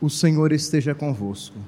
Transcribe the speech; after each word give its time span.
O 0.00 0.08
Senhor 0.08 0.50
esteja 0.50 0.94
convosco. 0.94 1.58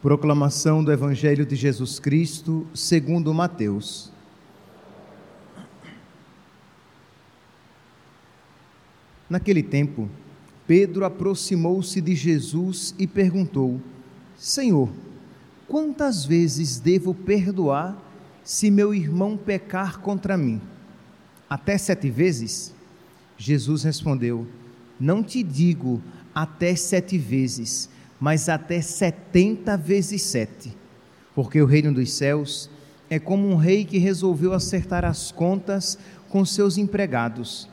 Proclamação 0.00 0.82
do 0.82 0.92
Evangelho 0.92 1.44
de 1.44 1.56
Jesus 1.56 1.98
Cristo, 1.98 2.64
segundo 2.72 3.34
Mateus. 3.34 4.12
Naquele 9.28 9.62
tempo, 9.62 10.08
Pedro 10.68 11.04
aproximou-se 11.04 12.00
de 12.00 12.14
Jesus 12.14 12.94
e 12.96 13.04
perguntou: 13.04 13.80
Senhor, 14.36 14.88
quantas 15.66 16.24
vezes 16.24 16.78
devo 16.78 17.12
perdoar 17.12 18.00
se 18.44 18.70
meu 18.70 18.94
irmão 18.94 19.36
pecar 19.36 19.98
contra 19.98 20.36
mim? 20.36 20.60
Até 21.50 21.76
sete 21.76 22.08
vezes? 22.08 22.72
Jesus 23.36 23.82
respondeu: 23.82 24.46
Não 24.98 25.22
te 25.22 25.42
digo 25.42 26.00
até 26.34 26.74
sete 26.74 27.18
vezes, 27.18 27.88
mas 28.20 28.48
até 28.48 28.80
setenta 28.80 29.76
vezes 29.76 30.22
sete. 30.22 30.76
Porque 31.34 31.60
o 31.60 31.66
reino 31.66 31.92
dos 31.92 32.12
céus 32.12 32.70
é 33.10 33.18
como 33.18 33.48
um 33.48 33.56
rei 33.56 33.84
que 33.84 33.98
resolveu 33.98 34.52
acertar 34.52 35.04
as 35.04 35.30
contas 35.30 35.98
com 36.28 36.44
seus 36.44 36.78
empregados. 36.78 37.68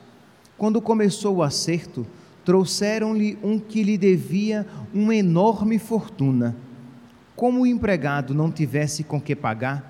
Quando 0.58 0.82
começou 0.82 1.36
o 1.36 1.42
acerto, 1.42 2.06
trouxeram-lhe 2.44 3.38
um 3.42 3.58
que 3.58 3.82
lhe 3.82 3.96
devia 3.96 4.66
uma 4.92 5.14
enorme 5.14 5.78
fortuna. 5.78 6.56
Como 7.34 7.62
o 7.62 7.66
empregado 7.66 8.34
não 8.34 8.50
tivesse 8.50 9.02
com 9.02 9.18
que 9.18 9.34
pagar, 9.34 9.89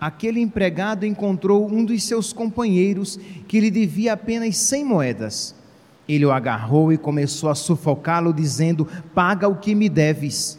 aquele 0.00 0.40
empregado 0.40 1.04
encontrou 1.04 1.70
um 1.70 1.84
dos 1.84 2.02
seus 2.02 2.32
companheiros 2.32 3.18
que 3.46 3.60
lhe 3.60 3.70
devia 3.70 4.14
apenas 4.14 4.56
cem 4.56 4.84
moedas. 4.84 5.54
Ele 6.08 6.24
o 6.24 6.32
agarrou 6.32 6.92
e 6.92 6.98
começou 6.98 7.50
a 7.50 7.54
sufocá-lo, 7.54 8.32
dizendo: 8.32 8.88
Paga 9.14 9.46
o 9.46 9.56
que 9.56 9.74
me 9.74 9.88
deves. 9.88 10.58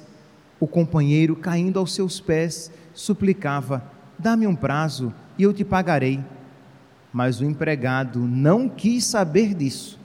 O 0.59 0.67
companheiro, 0.67 1.35
caindo 1.35 1.79
aos 1.79 1.93
seus 1.93 2.19
pés, 2.19 2.71
suplicava: 2.93 3.83
Dá-me 4.17 4.45
um 4.45 4.55
prazo 4.55 5.13
e 5.37 5.43
eu 5.43 5.51
te 5.51 5.65
pagarei. 5.65 6.19
Mas 7.11 7.41
o 7.41 7.45
empregado 7.45 8.19
não 8.19 8.69
quis 8.69 9.03
saber 9.03 9.53
disso 9.53 9.99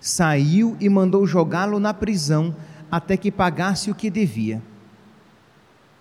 saiu 0.00 0.76
e 0.80 0.88
mandou 0.88 1.26
jogá-lo 1.26 1.78
na 1.78 1.92
prisão 1.92 2.56
até 2.90 3.16
que 3.16 3.30
pagasse 3.30 3.90
o 3.90 3.94
que 3.94 4.08
devia. 4.08 4.62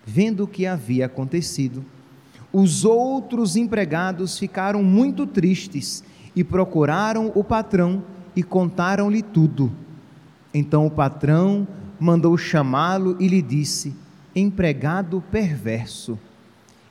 Vendo 0.05 0.45
o 0.45 0.47
que 0.47 0.65
havia 0.65 1.05
acontecido, 1.05 1.85
os 2.51 2.83
outros 2.83 3.55
empregados 3.55 4.37
ficaram 4.37 4.83
muito 4.83 5.27
tristes 5.27 6.03
e 6.35 6.43
procuraram 6.43 7.31
o 7.35 7.43
patrão 7.43 8.03
e 8.35 8.41
contaram-lhe 8.41 9.21
tudo. 9.21 9.71
Então 10.53 10.85
o 10.85 10.91
patrão 10.91 11.67
mandou 11.99 12.35
chamá-lo 12.37 13.15
e 13.19 13.27
lhe 13.27 13.41
disse: 13.41 13.93
Empregado 14.35 15.23
perverso, 15.31 16.17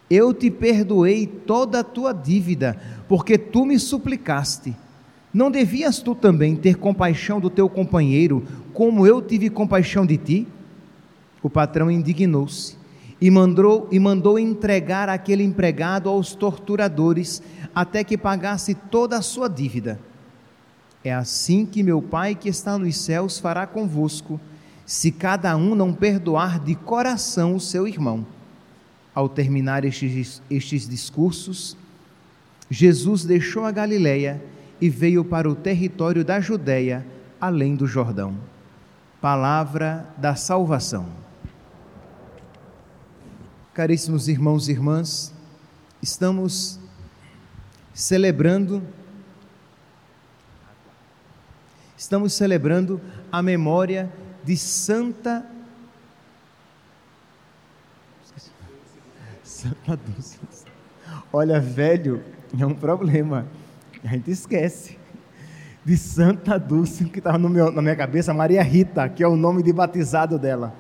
eu 0.09 0.33
te 0.33 0.51
perdoei 0.51 1.27
toda 1.27 1.81
a 1.81 1.85
tua 1.85 2.13
dívida, 2.13 2.81
porque 3.09 3.37
tu 3.37 3.65
me 3.65 3.79
suplicaste. 3.79 4.77
Não 5.35 5.51
devias 5.51 5.99
tu 5.99 6.15
também 6.15 6.57
ter 6.57 6.77
compaixão 6.77 7.39
do 7.39 7.51
teu 7.51 7.69
companheiro, 7.69 8.45
como 8.73 9.07
eu 9.07 9.21
tive 9.21 9.51
compaixão 9.51 10.07
de 10.07 10.17
ti? 10.17 10.49
O 11.43 11.51
patrão 11.51 11.91
indignou-se 11.91 12.78
e 13.21 13.31
mandou, 13.31 13.89
e 13.91 13.99
mandou 13.99 14.39
entregar 14.39 15.09
aquele 15.09 15.43
empregado 15.43 16.09
aos 16.09 16.35
torturadores 16.35 17.43
até 17.75 18.05
que 18.05 18.17
pagasse 18.17 18.75
toda 18.75 19.17
a 19.17 19.23
sua 19.23 19.49
dívida. 19.49 20.01
É 21.03 21.13
assim 21.13 21.65
que 21.65 21.83
meu 21.83 22.03
Pai 22.03 22.35
que 22.35 22.49
está 22.49 22.79
nos 22.79 22.97
céus 22.97 23.39
fará 23.39 23.67
convosco, 23.67 24.41
se 24.85 25.13
cada 25.13 25.57
um 25.57 25.75
não 25.75 25.93
perdoar 25.93 26.59
de 26.59 26.75
coração 26.75 27.55
o 27.55 27.61
seu 27.61 27.87
irmão. 27.87 28.27
Ao 29.15 29.29
terminar 29.29 29.85
estes, 29.85 30.41
estes 30.51 30.89
discursos, 30.89 31.77
Jesus 32.71 33.25
deixou 33.25 33.65
a 33.65 33.71
Galileia 33.71 34.43
e 34.81 34.89
veio 34.89 35.25
para 35.25 35.49
o 35.49 35.55
território 35.55 36.25
da 36.25 36.41
Judéia, 36.41 37.05
além 37.41 37.75
do 37.75 37.87
Jordão. 37.87 38.35
Palavra 39.21 40.07
da 40.17 40.35
salvação. 40.35 41.28
Caríssimos 43.79 44.27
irmãos 44.27 44.69
e 44.69 44.73
irmãs, 44.73 45.33
estamos 46.03 46.81
celebrando 47.95 48.83
estamos 51.97 52.33
celebrando 52.33 53.01
a 53.31 53.41
memória 53.41 54.13
de 54.43 54.57
Santa 54.57 55.47
Santa 59.45 59.97
Dulce. 59.97 60.41
Olha, 61.33 61.61
velho, 61.61 62.25
é 62.59 62.67
um 62.67 62.75
problema. 62.75 63.47
A 64.03 64.09
gente 64.09 64.33
esquece 64.33 64.99
de 65.85 65.97
Santa 65.97 66.59
Dulce, 66.59 67.05
que 67.05 67.19
estava 67.21 67.39
na 67.39 67.81
minha 67.81 67.95
cabeça, 67.95 68.35
Maria 68.35 68.61
Rita, 68.61 69.09
que 69.09 69.23
é 69.23 69.29
o 69.29 69.37
nome 69.37 69.63
de 69.63 69.73
batizado 69.73 70.37
dela. 70.37 70.75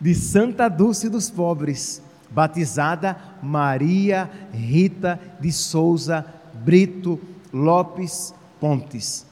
De 0.00 0.14
Santa 0.14 0.68
Dulce 0.68 1.08
dos 1.08 1.28
Pobres, 1.28 2.02
batizada 2.30 3.16
Maria 3.42 4.30
Rita 4.52 5.20
de 5.40 5.52
Souza 5.52 6.24
Brito 6.64 7.20
Lopes 7.52 8.34
Pontes. 8.58 9.26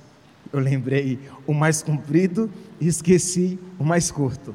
Eu 0.52 0.60
lembrei 0.60 1.18
o 1.46 1.54
mais 1.54 1.82
comprido 1.82 2.50
e 2.80 2.86
esqueci 2.86 3.58
o 3.78 3.84
mais 3.84 4.10
curto. 4.10 4.54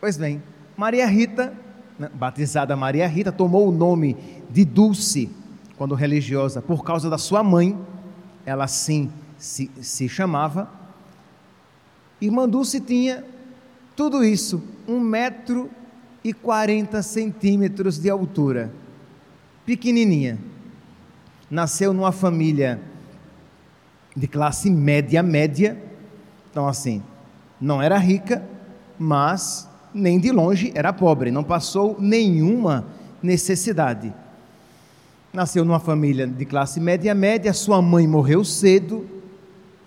Pois 0.00 0.16
bem, 0.16 0.42
Maria 0.76 1.06
Rita, 1.06 1.52
né, 1.98 2.10
batizada 2.14 2.76
Maria 2.76 3.06
Rita, 3.06 3.32
tomou 3.32 3.68
o 3.68 3.72
nome 3.72 4.16
de 4.50 4.64
Dulce 4.64 5.30
quando 5.76 5.94
religiosa, 5.94 6.62
por 6.62 6.84
causa 6.84 7.10
da 7.10 7.18
sua 7.18 7.42
mãe, 7.42 7.76
ela 8.46 8.68
sim 8.68 9.10
se, 9.36 9.70
se 9.80 10.08
chamava. 10.08 10.70
Irmã 12.20 12.48
Dulce 12.48 12.80
tinha 12.80 13.24
tudo 13.96 14.22
isso, 14.22 14.62
um 14.86 15.00
metro 15.00 15.70
e 16.24 16.32
quarenta 16.32 17.02
centímetros 17.02 17.98
de 17.98 18.08
altura, 18.08 18.72
pequenininha. 19.66 20.38
Nasceu 21.50 21.92
numa 21.92 22.12
família 22.12 22.80
de 24.16 24.26
classe 24.26 24.70
média 24.70 25.22
média, 25.22 25.80
então 26.50 26.68
assim, 26.68 27.02
não 27.60 27.82
era 27.82 27.96
rica, 27.98 28.42
mas 28.98 29.68
nem 29.92 30.18
de 30.18 30.30
longe 30.30 30.72
era 30.74 30.92
pobre, 30.92 31.30
não 31.30 31.44
passou 31.44 31.96
nenhuma 31.98 32.86
necessidade. 33.22 34.12
Nasceu 35.32 35.64
numa 35.64 35.80
família 35.80 36.26
de 36.26 36.44
classe 36.44 36.78
média 36.78 37.14
média, 37.14 37.52
sua 37.52 37.80
mãe 37.80 38.06
morreu 38.06 38.44
cedo, 38.44 39.08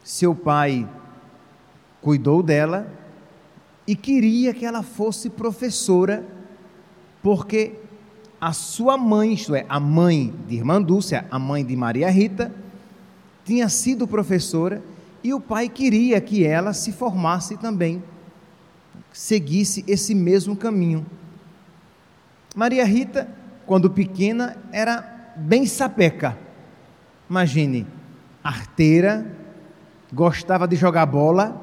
seu 0.03 0.35
pai 0.35 0.87
cuidou 2.01 2.43
dela 2.43 2.87
e 3.87 3.95
queria 3.95 4.53
que 4.53 4.65
ela 4.65 4.81
fosse 4.81 5.29
professora, 5.29 6.25
porque 7.21 7.73
a 8.39 8.51
sua 8.51 8.97
mãe, 8.97 9.33
isto 9.33 9.55
é, 9.55 9.65
a 9.69 9.79
mãe 9.79 10.33
de 10.47 10.55
Irmã 10.55 10.81
Dúcia, 10.81 11.25
a 11.29 11.37
mãe 11.37 11.63
de 11.63 11.75
Maria 11.75 12.09
Rita, 12.09 12.53
tinha 13.43 13.69
sido 13.69 14.07
professora 14.07 14.83
e 15.23 15.33
o 15.33 15.39
pai 15.39 15.69
queria 15.69 16.19
que 16.19 16.45
ela 16.45 16.73
se 16.73 16.91
formasse 16.91 17.57
também, 17.57 18.03
seguisse 19.11 19.83
esse 19.87 20.13
mesmo 20.13 20.55
caminho. 20.55 21.05
Maria 22.55 22.85
Rita, 22.85 23.27
quando 23.65 23.89
pequena, 23.89 24.57
era 24.71 25.33
bem 25.35 25.65
sapeca. 25.65 26.37
Imagine, 27.29 27.87
arteira, 28.43 29.25
gostava 30.13 30.67
de 30.67 30.75
jogar 30.75 31.05
bola. 31.05 31.61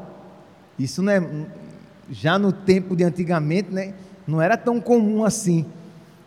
Isso 0.79 1.03
não 1.03 1.13
é 1.13 1.21
já 2.11 2.39
no 2.39 2.53
tempo 2.53 2.95
de 2.97 3.05
antigamente, 3.05 3.71
né? 3.71 3.95
Não 4.27 4.41
era 4.41 4.57
tão 4.57 4.81
comum 4.81 5.25
assim. 5.25 5.67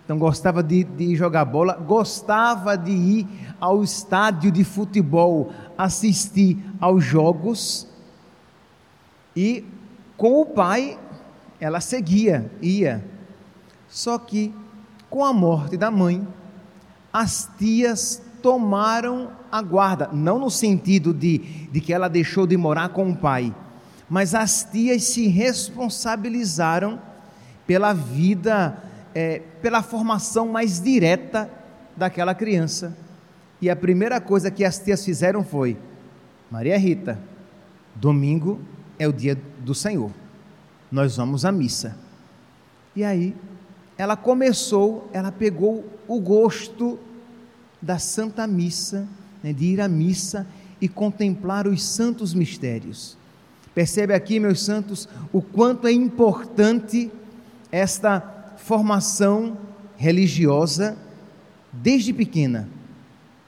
Então 0.03 0.19
gostava 0.19 0.61
de, 0.61 0.83
de 0.83 1.15
jogar 1.15 1.45
bola, 1.45 1.73
gostava 1.73 2.77
de 2.77 2.91
ir 2.91 3.27
ao 3.59 3.83
estádio 3.83 4.51
de 4.51 4.63
futebol, 4.63 5.51
assistir 5.77 6.57
aos 6.79 7.03
jogos. 7.03 7.87
E 9.35 9.65
Com 10.17 10.41
o 10.41 10.45
pai, 10.45 10.97
ela 11.59 11.81
seguia, 11.81 12.49
ia. 12.61 13.03
Só 13.89 14.17
que, 14.17 14.53
com 15.09 15.25
a 15.25 15.33
morte 15.33 15.75
da 15.75 15.91
mãe, 15.91 16.25
as 17.11 17.49
tias 17.57 18.21
tomaram 18.41 19.31
a 19.51 19.61
guarda, 19.61 20.09
não 20.13 20.37
no 20.37 20.49
sentido 20.49 21.13
de, 21.13 21.39
de 21.71 21.81
que 21.81 21.93
ela 21.93 22.07
deixou 22.07 22.45
de 22.45 22.55
morar 22.55 22.89
com 22.89 23.09
o 23.09 23.15
pai, 23.15 23.53
mas 24.09 24.35
as 24.35 24.63
tias 24.63 25.03
se 25.03 25.27
responsabilizaram 25.27 27.01
pela 27.65 27.93
vida, 27.93 28.77
é, 29.13 29.39
pela 29.61 29.81
formação 29.81 30.47
mais 30.49 30.79
direta 30.79 31.49
daquela 31.95 32.35
criança. 32.35 32.95
E 33.61 33.69
a 33.69 33.75
primeira 33.75 34.21
coisa 34.21 34.51
que 34.51 34.63
as 34.63 34.77
tias 34.77 35.03
fizeram 35.03 35.43
foi: 35.43 35.77
Maria 36.51 36.77
Rita, 36.77 37.19
domingo 37.95 38.59
é 38.99 39.07
o 39.07 39.13
dia 39.13 39.39
do 39.59 39.73
Senhor, 39.73 40.11
nós 40.91 41.17
vamos 41.17 41.45
à 41.45 41.51
missa. 41.51 41.97
E 42.95 43.03
aí, 43.03 43.35
ela 43.97 44.15
começou, 44.15 45.09
ela 45.11 45.31
pegou 45.31 45.85
o 46.07 46.19
gosto 46.19 46.99
da 47.81 47.97
Santa 47.97 48.47
Missa, 48.47 49.07
né, 49.43 49.53
de 49.53 49.65
ir 49.65 49.81
à 49.81 49.87
missa 49.87 50.47
e 50.79 50.87
contemplar 50.87 51.67
os 51.67 51.83
santos 51.83 52.33
mistérios. 52.33 53.17
Percebe 53.75 54.13
aqui, 54.13 54.39
meus 54.39 54.63
santos, 54.63 55.07
o 55.33 55.41
quanto 55.41 55.85
é 55.85 55.91
importante 55.91 57.11
esta 57.69 58.55
formação 58.55 59.57
religiosa 59.97 60.97
desde 61.73 62.13
pequena. 62.13 62.69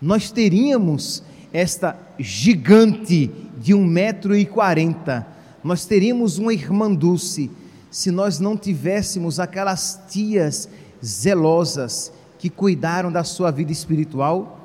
Nós 0.01 0.29
teríamos 0.29 1.24
esta 1.53 1.97
gigante 2.19 3.31
de 3.57 3.74
um 3.74 3.85
metro 3.85 4.35
e 4.35 4.45
quarenta, 4.45 5.25
nós 5.63 5.85
teríamos 5.85 6.38
uma 6.38 6.53
irmã 6.53 6.94
Dulce 6.94 7.50
se 7.89 8.12
nós 8.12 8.38
não 8.38 8.57
tivéssemos 8.57 9.39
aquelas 9.39 10.00
tias 10.09 10.69
zelosas 11.03 12.12
que 12.38 12.50
cuidaram 12.50 13.12
da 13.12 13.23
sua 13.23 13.50
vida 13.50 13.71
espiritual? 13.71 14.59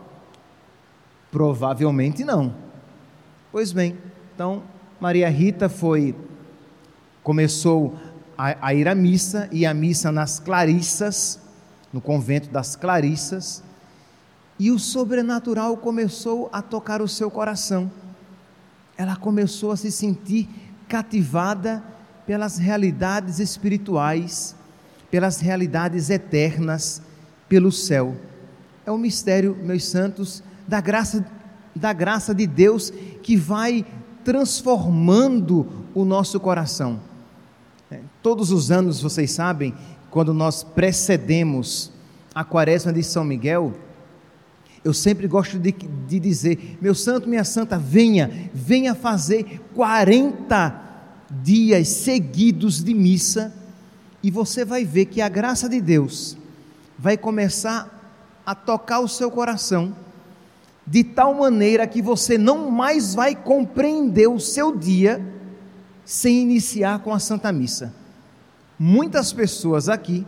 Provavelmente 1.31 2.25
não. 2.25 2.55
Pois 3.51 3.73
bem, 3.73 3.97
então 4.35 4.63
Maria 5.03 5.29
Rita 5.29 5.69
foi 5.69 6.15
começou 7.25 7.99
a, 8.39 8.69
a 8.69 8.73
ir 8.73 8.87
à 8.87 8.95
missa 8.95 9.49
e 9.51 9.67
a 9.67 9.75
missa 9.75 10.13
nas 10.13 10.39
Clarissas, 10.39 11.41
no 11.93 12.01
convento 12.01 12.49
das 12.51 12.77
Clarissas, 12.77 13.65
e 14.61 14.71
o 14.71 14.79
sobrenatural 14.79 15.77
começou 15.77 16.49
a 16.53 16.63
tocar 16.63 17.03
o 17.03 17.09
seu 17.09 17.33
coração. 17.33 17.91
Ela 18.97 19.17
começou 19.17 19.73
a 19.73 19.77
se 19.77 19.91
sentir 19.91 20.49
cativada 20.87 21.83
pelas 22.25 22.57
realidades 22.57 23.41
espirituais, 23.41 24.55
pelas 25.11 25.41
realidades 25.41 26.11
eternas, 26.11 27.03
pelo 27.49 27.73
céu. 27.73 28.15
É 28.87 28.93
o 28.93 28.99
mistério, 28.99 29.59
meus 29.65 29.85
santos, 29.85 30.45
da 30.69 30.81
graça 30.81 31.27
da 31.75 31.93
graça 31.93 32.35
de 32.35 32.47
Deus 32.47 32.91
que 33.23 33.35
vai 33.35 33.85
transformando 34.25 35.67
o 35.95 36.05
nosso 36.05 36.39
coração. 36.41 37.01
É, 37.91 38.01
todos 38.23 38.51
os 38.51 38.71
anos, 38.71 39.01
vocês 39.01 39.31
sabem, 39.31 39.75
quando 40.11 40.33
nós 40.33 40.63
precedemos 40.63 41.91
a 42.35 42.45
quaresma 42.45 42.93
de 42.93 43.03
São 43.03 43.25
Miguel, 43.25 43.75
eu 44.85 44.93
sempre 44.93 45.29
gosto 45.29 45.59
de, 45.59 45.73
de 45.73 46.19
dizer: 46.19 46.79
meu 46.81 46.95
santo, 46.95 47.29
minha 47.29 47.45
santa, 47.45 47.79
venha, 47.79 48.51
venha 48.53 48.95
fazer 48.95 49.61
40 49.75 50.81
dias 51.31 51.89
seguidos 51.89 52.83
de 52.83 52.93
missa, 52.93 53.55
e 54.23 54.31
você 54.31 54.65
vai 54.65 54.85
ver 54.85 55.07
que 55.07 55.21
a 55.21 55.29
graça 55.29 55.69
de 55.69 55.81
Deus 55.81 56.37
vai 56.99 57.17
começar 57.17 58.01
a 58.45 58.55
tocar 58.55 59.01
o 59.01 59.09
seu 59.09 59.31
coração, 59.31 59.95
de 60.87 61.05
tal 61.05 61.35
maneira 61.35 61.87
que 61.87 62.03
você 62.03 62.37
não 62.37 62.71
mais 62.71 63.15
vai 63.15 63.35
compreender 63.35 64.29
o 64.29 64.41
seu 64.41 64.77
dia 64.77 65.25
sem 66.05 66.43
iniciar 66.43 67.01
com 67.01 67.13
a 67.13 67.19
Santa 67.19 67.53
Missa. 67.53 67.95
Muitas 68.79 69.33
pessoas 69.33 69.89
aqui 69.89 70.27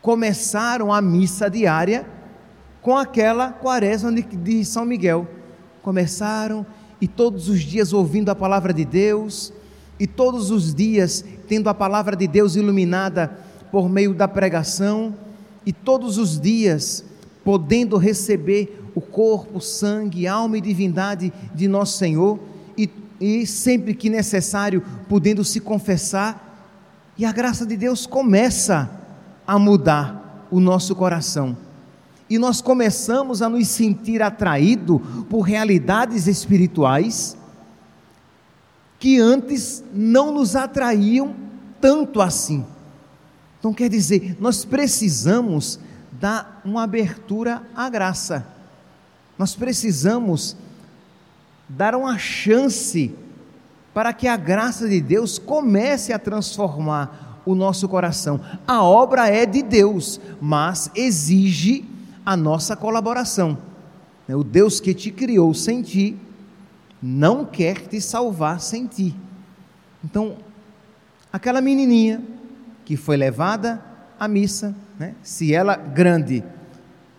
começaram 0.00 0.92
a 0.92 1.00
missa 1.00 1.48
diária 1.48 2.06
com 2.80 2.96
aquela 2.96 3.52
quaresma 3.52 4.10
de, 4.12 4.64
São 4.64 4.84
Miguel. 4.84 5.28
Começaram 5.82 6.66
e 7.00 7.06
todos 7.06 7.48
os 7.48 7.60
dias 7.60 7.92
ouvindo 7.92 8.30
a 8.30 8.34
palavra 8.34 8.72
de 8.72 8.84
Deus, 8.84 9.52
e 9.98 10.06
todos 10.06 10.50
os 10.50 10.74
dias 10.74 11.24
tendo 11.46 11.68
a 11.68 11.74
palavra 11.74 12.16
de 12.16 12.26
Deus 12.26 12.56
iluminada 12.56 13.38
por 13.70 13.88
meio 13.88 14.14
da 14.14 14.26
pregação, 14.26 15.14
e 15.64 15.72
todos 15.72 16.18
os 16.18 16.40
dias 16.40 17.04
podendo 17.44 17.96
receber 17.96 18.81
o 18.94 19.00
corpo, 19.00 19.60
sangue, 19.60 20.26
alma 20.26 20.58
e 20.58 20.60
divindade 20.60 21.32
de 21.54 21.68
nosso 21.68 21.98
Senhor, 21.98 22.38
e, 22.76 22.90
e 23.20 23.46
sempre 23.46 23.94
que 23.94 24.10
necessário, 24.10 24.82
podendo 25.08 25.44
se 25.44 25.60
confessar, 25.60 26.48
e 27.16 27.24
a 27.24 27.32
graça 27.32 27.66
de 27.66 27.76
Deus 27.76 28.06
começa 28.06 28.90
a 29.46 29.58
mudar 29.58 30.48
o 30.50 30.60
nosso 30.60 30.94
coração 30.94 31.56
e 32.32 32.38
nós 32.38 32.62
começamos 32.62 33.42
a 33.42 33.48
nos 33.50 33.68
sentir 33.68 34.22
atraídos 34.22 35.02
por 35.28 35.42
realidades 35.42 36.26
espirituais 36.26 37.36
que 38.98 39.20
antes 39.20 39.84
não 39.92 40.32
nos 40.32 40.56
atraíam 40.56 41.36
tanto 41.78 42.22
assim. 42.22 42.64
Então 43.58 43.74
quer 43.74 43.90
dizer, 43.90 44.38
nós 44.40 44.64
precisamos 44.64 45.78
dar 46.10 46.62
uma 46.64 46.84
abertura 46.84 47.64
à 47.76 47.90
graça. 47.90 48.46
Nós 49.42 49.56
precisamos 49.56 50.56
dar 51.68 51.96
uma 51.96 52.16
chance 52.16 53.12
para 53.92 54.12
que 54.12 54.28
a 54.28 54.36
graça 54.36 54.88
de 54.88 55.00
Deus 55.00 55.36
comece 55.36 56.12
a 56.12 56.18
transformar 56.20 57.40
o 57.44 57.52
nosso 57.52 57.88
coração. 57.88 58.40
A 58.64 58.84
obra 58.84 59.26
é 59.26 59.44
de 59.44 59.60
Deus, 59.60 60.20
mas 60.40 60.92
exige 60.94 61.84
a 62.24 62.36
nossa 62.36 62.76
colaboração. 62.76 63.58
Né, 64.28 64.36
o 64.36 64.44
Deus 64.44 64.78
que 64.78 64.94
te 64.94 65.10
criou 65.10 65.52
sem 65.52 65.82
ti, 65.82 66.16
não 67.02 67.44
quer 67.44 67.88
te 67.88 68.00
salvar 68.00 68.60
sem 68.60 68.86
ti. 68.86 69.12
Então, 70.04 70.36
aquela 71.32 71.60
menininha 71.60 72.22
que 72.84 72.96
foi 72.96 73.16
levada 73.16 73.82
à 74.20 74.28
missa, 74.28 74.72
né? 74.96 75.16
se 75.20 75.52
ela 75.52 75.74
grande 75.74 76.44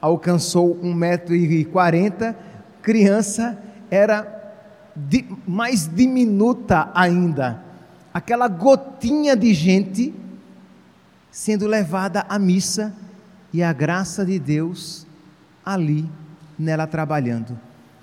alcançou 0.04 0.78
um 0.84 0.94
metro 0.94 1.34
e 1.34 1.64
quarenta, 1.64 2.38
criança 2.82 3.58
era 3.90 4.60
mais 5.48 5.88
diminuta 5.88 6.92
ainda. 6.94 7.64
Aquela 8.14 8.50
gotinha 8.50 9.34
de 9.34 9.54
gente 9.54 10.14
sendo 11.32 11.66
levada 11.68 12.26
à 12.28 12.38
missa 12.38 12.94
e 13.54 13.64
a 13.64 13.72
graça 13.72 14.26
de 14.26 14.38
Deus 14.38 15.08
ali 15.66 16.06
nela 16.60 16.86
trabalhando. 16.86 17.58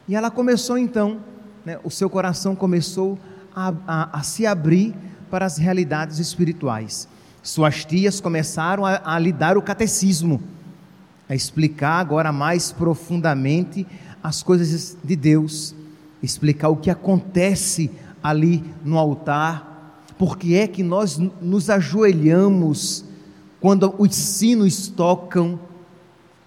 E 0.08 0.16
ela 0.16 0.30
começou 0.30 0.78
então, 0.78 1.20
né, 1.66 1.78
o 1.84 1.90
seu 1.90 2.08
coração 2.08 2.56
começou 2.56 3.18
a, 3.54 3.74
a, 3.86 4.18
a, 4.20 4.22
se 4.22 4.46
abrir 4.46 4.94
para 5.30 5.44
as 5.44 5.58
realidades 5.58 6.18
espirituais. 6.18 7.06
Suas 7.42 7.84
tias 7.84 8.22
começaram 8.22 8.86
a, 8.86 9.02
a 9.04 9.18
lhe 9.18 9.32
dar 9.32 9.58
o 9.58 9.62
catecismo, 9.62 10.42
a 11.30 11.34
explicar 11.36 12.00
agora 12.00 12.32
mais 12.32 12.72
profundamente 12.72 13.86
as 14.20 14.42
coisas 14.42 14.98
de 15.02 15.14
Deus, 15.14 15.72
explicar 16.20 16.70
o 16.70 16.76
que 16.76 16.90
acontece 16.90 17.88
ali 18.20 18.64
no 18.84 18.98
altar, 18.98 20.04
porque 20.18 20.54
é 20.54 20.66
que 20.66 20.82
nós 20.82 21.18
nos 21.40 21.70
ajoelhamos 21.70 23.04
quando 23.60 23.94
os 23.96 24.12
sinos 24.12 24.88
tocam, 24.88 25.60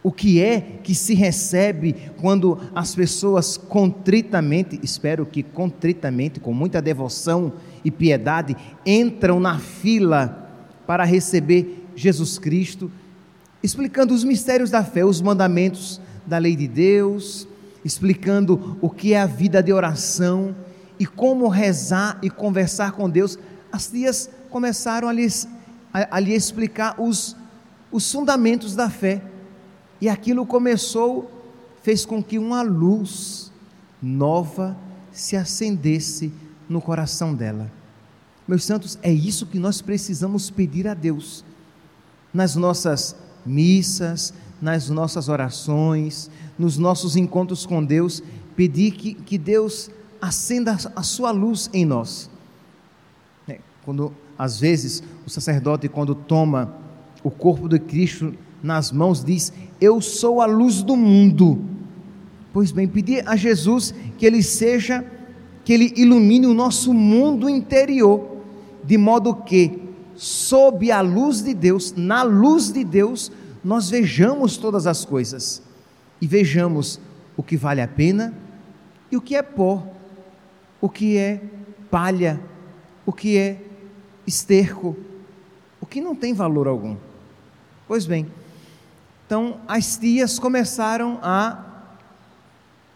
o 0.03 0.11
que 0.11 0.41
é 0.41 0.59
que 0.59 0.93
se 0.93 1.13
recebe 1.13 1.95
quando 2.19 2.59
as 2.75 2.93
pessoas 2.93 3.55
contritamente, 3.55 4.77
espero 4.83 5.25
que 5.25 5.41
contritamente, 5.41 6.41
com 6.41 6.51
muita 6.51 6.81
devoção 6.81 7.53
e 7.85 7.89
piedade, 7.89 8.57
entram 8.85 9.39
na 9.39 9.57
fila 9.59 10.49
para 10.85 11.05
receber 11.05 11.87
Jesus 11.95 12.37
Cristo, 12.37 12.91
explicando 13.63 14.13
os 14.13 14.23
mistérios 14.23 14.69
da 14.69 14.83
fé, 14.83 15.05
os 15.05 15.21
mandamentos 15.21 15.99
da 16.27 16.37
lei 16.37 16.55
de 16.55 16.67
Deus, 16.67 17.47
explicando 17.83 18.77
o 18.81 18.89
que 18.89 19.13
é 19.13 19.21
a 19.21 19.25
vida 19.25 19.63
de 19.63 19.71
oração 19.71 20.55
e 20.99 21.05
como 21.05 21.47
rezar 21.47 22.19
e 22.21 22.29
conversar 22.29 22.91
com 22.91 23.09
Deus. 23.09 23.39
As 23.71 23.87
tias 23.87 24.29
começaram 24.49 25.07
a 25.07 25.13
lhes 25.13 25.47
a, 25.93 26.17
a 26.17 26.19
lhe 26.19 26.33
explicar 26.33 26.99
os, 26.99 27.35
os 27.91 28.11
fundamentos 28.11 28.75
da 28.75 28.89
fé. 28.89 29.21
E 30.01 30.09
aquilo 30.09 30.45
começou, 30.45 31.31
fez 31.83 32.05
com 32.05 32.21
que 32.21 32.39
uma 32.39 32.61
luz 32.61 33.51
nova 34.01 34.75
se 35.11 35.37
acendesse 35.37 36.33
no 36.67 36.81
coração 36.81 37.33
dela. 37.33 37.71
Meus 38.47 38.65
santos, 38.65 38.97
é 39.01 39.11
isso 39.11 39.45
que 39.45 39.59
nós 39.59 39.81
precisamos 39.81 40.49
pedir 40.49 40.87
a 40.87 40.93
Deus 40.93 41.45
nas 42.33 42.55
nossas 42.55 43.15
missas, 43.45 44.33
nas 44.61 44.89
nossas 44.89 45.27
orações, 45.27 46.29
nos 46.57 46.77
nossos 46.77 47.15
encontros 47.15 47.65
com 47.65 47.83
Deus, 47.83 48.23
pedir 48.55 48.91
que, 48.91 49.13
que 49.13 49.37
Deus 49.37 49.91
acenda 50.21 50.77
a 50.95 51.03
sua 51.03 51.31
luz 51.31 51.69
em 51.73 51.85
nós. 51.85 52.29
É, 53.47 53.59
quando, 53.83 54.13
às 54.37 54.59
vezes, 54.59 55.03
o 55.25 55.29
sacerdote, 55.29 55.89
quando 55.89 56.15
toma 56.15 56.73
o 57.21 57.29
corpo 57.29 57.67
de 57.67 57.77
Cristo 57.77 58.33
nas 58.61 58.91
mãos, 58.91 59.23
diz: 59.23 59.51
Eu 59.81 59.99
sou 59.99 60.41
a 60.41 60.45
luz 60.45 60.81
do 60.81 60.95
mundo. 60.95 61.59
Pois 62.53 62.71
bem, 62.71 62.87
pedir 62.87 63.27
a 63.27 63.35
Jesus 63.35 63.93
que 64.17 64.25
Ele 64.25 64.41
seja, 64.41 65.03
que 65.65 65.73
Ele 65.73 65.91
ilumine 65.97 66.45
o 66.45 66.53
nosso 66.53 66.93
mundo 66.93 67.49
interior, 67.49 68.37
de 68.83 68.97
modo 68.97 69.35
que, 69.35 69.82
sob 70.23 70.89
a 70.89 71.01
luz 71.01 71.41
de 71.41 71.53
Deus, 71.53 71.93
na 71.97 72.23
luz 72.23 72.71
de 72.71 72.81
Deus, 72.85 73.29
nós 73.61 73.89
vejamos 73.89 74.55
todas 74.55 74.87
as 74.87 75.03
coisas 75.03 75.61
e 76.21 76.25
vejamos 76.25 76.97
o 77.35 77.43
que 77.43 77.57
vale 77.57 77.81
a 77.81 77.87
pena 77.89 78.33
e 79.11 79.17
o 79.17 79.21
que 79.21 79.35
é 79.35 79.41
pó, 79.41 79.85
o 80.79 80.87
que 80.87 81.17
é 81.17 81.41
palha, 81.91 82.39
o 83.05 83.11
que 83.11 83.37
é 83.37 83.61
esterco, 84.25 84.95
o 85.81 85.85
que 85.85 85.99
não 85.99 86.15
tem 86.15 86.33
valor 86.33 86.69
algum. 86.69 86.95
Pois 87.85 88.05
bem, 88.05 88.31
então 89.27 89.59
as 89.67 89.97
tias 89.97 90.39
começaram 90.39 91.19
a 91.21 91.65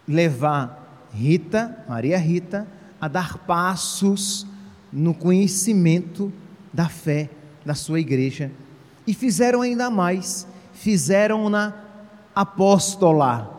levar 0.08 1.10
Rita, 1.12 1.84
Maria 1.90 2.18
Rita, 2.18 2.66
a 3.02 3.10
dar 3.10 3.40
passos 3.40 4.48
no 4.94 5.14
conhecimento 5.14 6.32
da 6.78 6.88
fé 6.88 7.28
da 7.66 7.74
sua 7.74 8.00
igreja. 8.00 8.52
E 9.08 9.12
fizeram 9.12 9.64
ainda 9.64 9.90
mais, 9.90 10.48
fizeram-na 10.74 11.74
apóstola, 12.36 13.52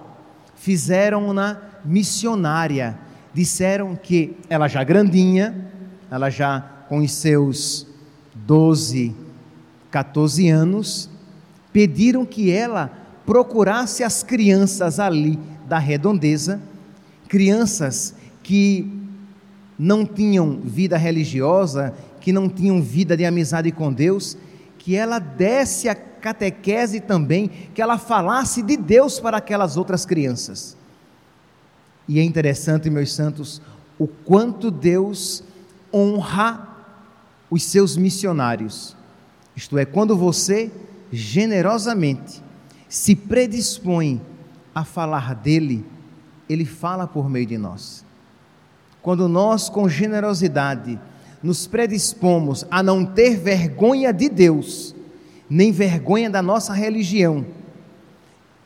fizeram-na 0.54 1.60
missionária. 1.84 2.96
Disseram 3.34 3.96
que 3.96 4.36
ela 4.48 4.68
já 4.68 4.84
grandinha, 4.84 5.68
ela 6.08 6.30
já 6.30 6.60
com 6.88 6.98
os 6.98 7.10
seus 7.10 7.88
12, 8.36 9.12
14 9.90 10.48
anos, 10.48 11.10
pediram 11.72 12.24
que 12.24 12.52
ela 12.52 12.88
procurasse 13.26 14.04
as 14.04 14.22
crianças 14.22 15.00
ali 15.00 15.36
da 15.66 15.78
redondeza, 15.78 16.60
crianças 17.26 18.14
que 18.44 18.88
não 19.76 20.06
tinham 20.06 20.60
vida 20.62 20.96
religiosa, 20.96 21.94
que 22.20 22.32
não 22.32 22.48
tinham 22.48 22.82
vida 22.82 23.16
de 23.16 23.24
amizade 23.24 23.70
com 23.72 23.92
Deus, 23.92 24.36
que 24.78 24.96
ela 24.96 25.18
desse 25.18 25.88
a 25.88 25.94
catequese 25.94 27.00
também, 27.00 27.48
que 27.74 27.80
ela 27.80 27.98
falasse 27.98 28.62
de 28.62 28.76
Deus 28.76 29.20
para 29.20 29.38
aquelas 29.38 29.76
outras 29.76 30.04
crianças. 30.04 30.76
E 32.08 32.18
é 32.18 32.22
interessante, 32.22 32.88
meus 32.88 33.12
santos, 33.12 33.60
o 33.98 34.06
quanto 34.06 34.70
Deus 34.70 35.42
honra 35.92 36.68
os 37.50 37.62
seus 37.62 37.96
missionários. 37.96 38.96
Isto 39.54 39.78
é, 39.78 39.84
quando 39.84 40.16
você 40.16 40.70
generosamente 41.10 42.42
se 42.88 43.14
predispõe 43.14 44.20
a 44.74 44.84
falar 44.84 45.34
dele, 45.34 45.84
ele 46.48 46.64
fala 46.64 47.06
por 47.06 47.28
meio 47.28 47.46
de 47.46 47.58
nós. 47.58 48.04
Quando 49.02 49.28
nós, 49.28 49.68
com 49.68 49.88
generosidade, 49.88 50.98
nos 51.42 51.66
predispomos 51.66 52.64
a 52.70 52.82
não 52.82 53.04
ter 53.04 53.36
vergonha 53.36 54.12
de 54.12 54.28
Deus, 54.28 54.94
nem 55.48 55.72
vergonha 55.72 56.28
da 56.28 56.42
nossa 56.42 56.72
religião, 56.72 57.46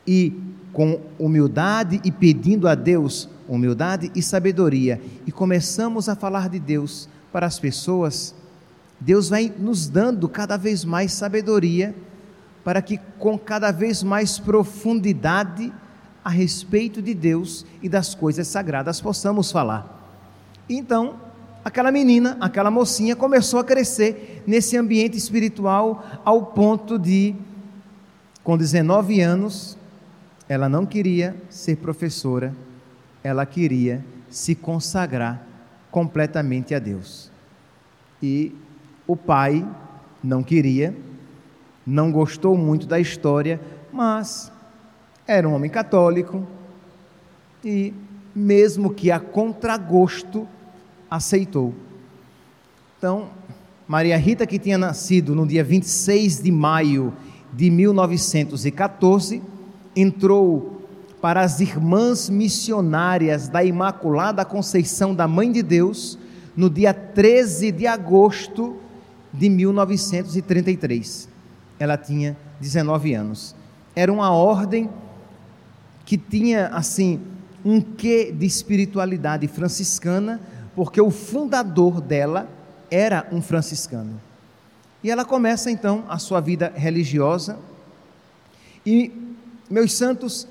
e 0.07 0.33
com 0.73 1.01
humildade 1.19 2.01
e 2.03 2.11
pedindo 2.11 2.67
a 2.67 2.75
Deus 2.75 3.29
humildade 3.49 4.11
e 4.15 4.23
sabedoria, 4.23 5.01
e 5.27 5.33
começamos 5.33 6.09
a 6.09 6.17
falar 6.17 6.49
de 6.49 6.59
Deus 6.59 7.09
para 7.31 7.47
as 7.47 7.59
pessoas, 7.59 8.35
Deus 8.99 9.29
vai 9.29 9.53
nos 9.59 9.89
dando 9.89 10.29
cada 10.29 10.57
vez 10.57 10.85
mais 10.85 11.13
sabedoria, 11.13 11.95
para 12.65 12.81
que 12.81 12.99
com 13.19 13.37
cada 13.37 13.73
vez 13.73 14.03
mais 14.03 14.39
profundidade 14.39 15.73
a 16.25 16.31
respeito 16.31 17.03
de 17.03 17.13
Deus 17.13 17.67
e 17.83 17.89
das 17.89 18.15
coisas 18.15 18.47
sagradas 18.47 19.01
possamos 19.01 19.51
falar. 19.51 20.23
Então, 20.69 21.17
aquela 21.65 21.93
menina, 21.93 22.37
aquela 22.41 22.71
mocinha 22.71 23.15
começou 23.15 23.61
a 23.61 23.65
crescer 23.65 24.43
nesse 24.47 24.77
ambiente 24.77 25.17
espiritual 25.17 26.05
ao 26.25 26.47
ponto 26.47 26.99
de, 26.99 27.35
com 28.43 28.57
19 28.57 29.21
anos, 29.21 29.79
ela 30.49 30.69
não 30.69 30.85
queria 30.85 31.37
ser 31.49 31.77
professora, 31.77 32.55
ela 33.23 33.47
queria 33.47 34.05
se 34.29 34.55
consagrar 34.55 35.47
completamente 35.91 36.75
a 36.75 36.79
Deus. 36.79 37.31
E 38.23 38.55
o 39.07 39.17
pai 39.17 39.67
não 40.23 40.43
queria, 40.43 40.95
não 41.87 42.11
gostou 42.11 42.57
muito 42.57 42.87
da 42.87 42.99
história, 42.99 43.61
mas 43.93 44.51
era 45.27 45.49
um 45.49 45.55
homem 45.55 45.71
católico 45.71 46.47
e, 47.65 47.93
mesmo 48.35 48.93
que 48.93 49.11
a 49.11 49.21
contragosto, 49.21 50.49
aceitou. 51.15 51.75
Então, 52.97 53.29
Maria 53.87 54.17
Rita, 54.17 54.47
que 54.47 54.59
tinha 54.59 54.79
nascido 54.79 55.35
no 55.35 55.47
dia 55.47 55.63
26 55.63 56.43
de 56.43 56.51
maio 56.51 57.13
de 57.53 57.71
1914, 57.71 59.43
entrou 59.95 60.81
para 61.21 61.43
as 61.43 61.61
Irmãs 61.61 62.31
Missionárias 62.31 63.47
da 63.47 63.63
Imaculada 63.63 64.43
Conceição 64.45 65.15
da 65.15 65.29
Mãe 65.29 65.53
de 65.53 65.63
Deus 65.63 66.19
no 66.57 66.71
dia 66.71 66.95
13 66.95 67.71
de 67.71 67.87
agosto 67.87 68.77
de 69.33 69.51
1933. 69.51 71.29
Ela 71.79 71.99
tinha 71.99 72.37
19 72.59 73.15
anos. 73.15 73.55
Era 73.95 74.11
uma 74.11 74.31
ordem 74.31 74.89
que 76.07 76.17
tinha 76.17 76.69
assim 76.69 77.21
um 77.65 77.81
quê 77.81 78.35
de 78.37 78.47
espiritualidade 78.47 79.47
franciscana, 79.47 80.41
porque 80.75 81.01
o 81.01 81.11
fundador 81.11 82.01
dela 82.01 82.49
era 82.91 83.27
um 83.33 83.41
franciscano. 83.41 84.21
E 85.03 85.11
ela 85.11 85.25
começa 85.25 85.71
então 85.71 86.05
a 86.09 86.19
sua 86.19 86.41
vida 86.41 86.73
religiosa. 86.75 87.59
E, 88.87 89.11
meus 89.69 89.93
santos, 89.95 90.47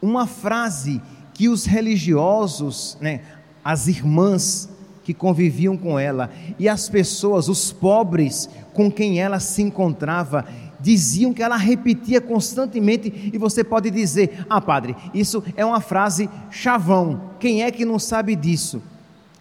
uma 0.00 0.26
frase 0.26 1.00
que 1.34 1.48
os 1.48 1.64
religiosos, 1.64 2.96
né, 3.00 3.22
as 3.64 3.88
irmãs 3.88 4.68
que 5.02 5.12
conviviam 5.12 5.76
com 5.76 5.98
ela 5.98 6.30
e 6.58 6.68
as 6.68 6.88
pessoas, 6.88 7.48
os 7.48 7.72
pobres 7.72 8.48
com 8.72 8.90
quem 8.90 9.20
ela 9.20 9.38
se 9.38 9.60
encontrava, 9.62 10.46
diziam 10.80 11.32
que 11.32 11.42
ela 11.42 11.56
repetia 11.56 12.20
constantemente, 12.20 13.30
e 13.32 13.38
você 13.38 13.64
pode 13.64 13.90
dizer: 13.90 14.44
Ah, 14.48 14.60
padre, 14.60 14.94
isso 15.12 15.42
é 15.56 15.64
uma 15.64 15.80
frase 15.80 16.28
chavão, 16.50 17.30
quem 17.38 17.62
é 17.62 17.70
que 17.70 17.84
não 17.84 17.98
sabe 17.98 18.36
disso? 18.36 18.82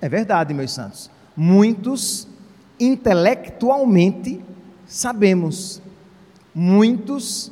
É 0.03 0.09
verdade, 0.09 0.53
meus 0.53 0.73
santos. 0.73 1.09
Muitos, 1.33 2.27
intelectualmente, 2.77 4.43
sabemos, 4.85 5.81
muitos 6.53 7.49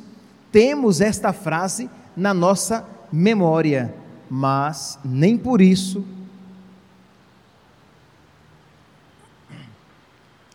temos 0.52 1.00
esta 1.00 1.32
frase 1.32 1.88
na 2.14 2.34
nossa 2.34 2.86
memória, 3.10 3.94
mas 4.28 4.98
nem 5.02 5.38
por 5.38 5.62
isso 5.62 6.04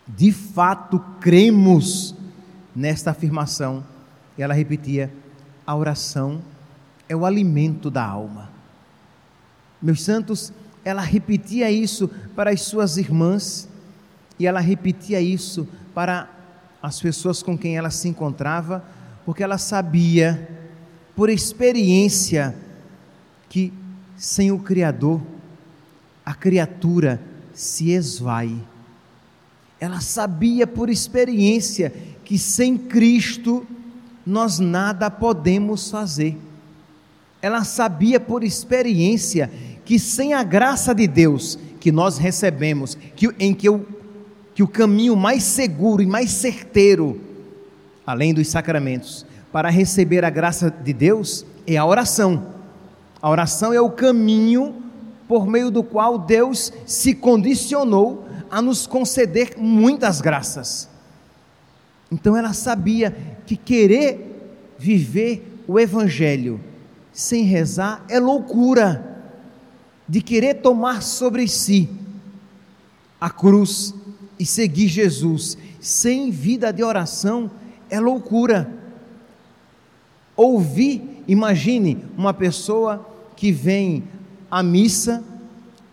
de 0.07 0.31
fato 0.31 0.99
cremos 1.19 2.13
nesta 2.75 3.09
afirmação. 3.09 3.83
E 4.37 4.43
ela 4.43 4.53
repetia: 4.53 5.11
a 5.65 5.75
oração 5.75 6.43
é 7.09 7.15
o 7.15 7.25
alimento 7.25 7.89
da 7.89 8.05
alma. 8.05 8.51
Meus 9.81 10.03
santos, 10.03 10.53
ela 10.87 11.01
repetia 11.01 11.69
isso 11.69 12.09
para 12.33 12.49
as 12.51 12.61
suas 12.61 12.95
irmãs 12.95 13.67
e 14.39 14.47
ela 14.47 14.61
repetia 14.61 15.19
isso 15.19 15.67
para 15.93 16.29
as 16.81 16.97
pessoas 16.97 17.43
com 17.43 17.57
quem 17.57 17.75
ela 17.75 17.89
se 17.89 18.07
encontrava, 18.07 18.85
porque 19.25 19.43
ela 19.43 19.57
sabia, 19.57 20.49
por 21.13 21.29
experiência, 21.29 22.55
que 23.49 23.73
sem 24.15 24.49
o 24.49 24.59
Criador, 24.59 25.21
a 26.25 26.33
criatura 26.33 27.21
se 27.53 27.91
esvai. 27.91 28.55
Ela 29.81 29.99
sabia 29.99 30.65
por 30.65 30.89
experiência 30.89 31.93
que 32.23 32.39
sem 32.39 32.77
Cristo 32.77 33.67
nós 34.25 34.57
nada 34.57 35.11
podemos 35.11 35.91
fazer. 35.91 36.37
Ela 37.41 37.65
sabia 37.65 38.21
por 38.21 38.41
experiência 38.41 39.51
que 39.87 39.97
sem 39.97 40.33
a 40.33 40.43
graça 40.43 40.93
de 40.93 41.07
Deus 41.07 41.57
que 41.79 41.93
nós 41.93 42.17
recebemos, 42.17 42.97
que, 43.15 43.33
em 43.39 43.53
que 43.53 43.69
eu 43.69 43.87
que 44.53 44.61
o 44.61 44.67
caminho 44.67 45.15
mais 45.15 45.43
seguro 45.43 46.01
e 46.01 46.05
mais 46.05 46.31
certeiro, 46.31 47.21
além 48.05 48.33
dos 48.33 48.49
sacramentos, 48.49 49.25
para 49.49 49.69
receber 49.69 50.25
a 50.25 50.29
graça 50.29 50.69
de 50.69 50.91
Deus 50.91 51.45
é 51.65 51.77
a 51.77 51.85
oração. 51.85 52.47
A 53.21 53.29
oração 53.29 53.71
é 53.71 53.79
o 53.79 53.89
caminho 53.89 54.75
por 55.25 55.47
meio 55.47 55.71
do 55.71 55.81
qual 55.81 56.17
Deus 56.17 56.73
se 56.85 57.13
condicionou 57.13 58.27
a 58.51 58.61
nos 58.61 58.85
conceder 58.87 59.53
muitas 59.57 60.19
graças. 60.19 60.89
Então 62.11 62.35
ela 62.35 62.51
sabia 62.51 63.15
que 63.45 63.55
querer 63.55 64.75
viver 64.77 65.63
o 65.65 65.79
Evangelho 65.79 66.59
sem 67.13 67.45
rezar 67.45 68.03
é 68.09 68.19
loucura, 68.19 69.06
de 70.07 70.21
querer 70.21 70.55
tomar 70.55 71.01
sobre 71.01 71.47
si 71.47 71.89
a 73.19 73.29
cruz 73.29 73.93
e 74.39 74.45
seguir 74.45 74.87
Jesus 74.87 75.57
sem 75.79 76.29
vida 76.31 76.71
de 76.71 76.83
oração 76.83 77.49
é 77.89 77.99
loucura. 77.99 78.71
Ouvir, 80.35 81.23
imagine 81.27 82.05
uma 82.17 82.33
pessoa 82.33 83.07
que 83.35 83.51
vem 83.51 84.03
à 84.49 84.61
missa, 84.61 85.23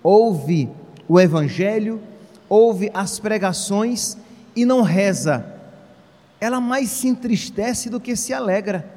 ouve 0.03 0.69
o 1.09 1.19
Evangelho, 1.21 2.01
ouve 2.49 2.91
as 2.93 3.19
pregações 3.19 4.17
e 4.55 4.65
não 4.65 4.83
reza. 4.83 5.47
Ela 6.41 6.61
mais 6.61 6.91
se 6.91 7.09
entristece 7.09 7.89
do 7.89 8.01
que 8.01 8.17
se 8.17 8.33
alegra. 8.33 8.91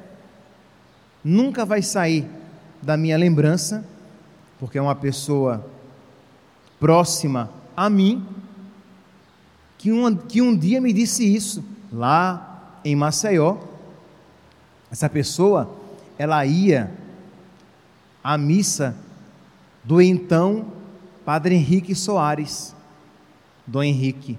Nunca 1.24 1.64
vai 1.64 1.82
sair 1.82 2.26
da 2.82 2.96
minha 2.96 3.16
lembrança, 3.16 3.84
porque 4.58 4.78
é 4.78 4.82
uma 4.82 4.94
pessoa 4.94 5.64
próxima 6.80 7.50
a 7.76 7.88
mim, 7.88 8.26
que 9.76 9.92
um, 9.92 10.14
que 10.16 10.42
um 10.42 10.56
dia 10.56 10.80
me 10.80 10.92
disse 10.92 11.24
isso, 11.24 11.64
lá 11.92 12.80
em 12.84 12.96
Maceió. 12.96 13.56
Essa 14.90 15.08
pessoa, 15.08 15.76
ela 16.18 16.44
ia 16.44 16.90
à 18.22 18.36
missa 18.36 18.96
do 19.84 20.00
então 20.00 20.66
Padre 21.24 21.54
Henrique 21.54 21.94
Soares, 21.94 22.74
Dom 23.66 23.82
Henrique. 23.82 24.38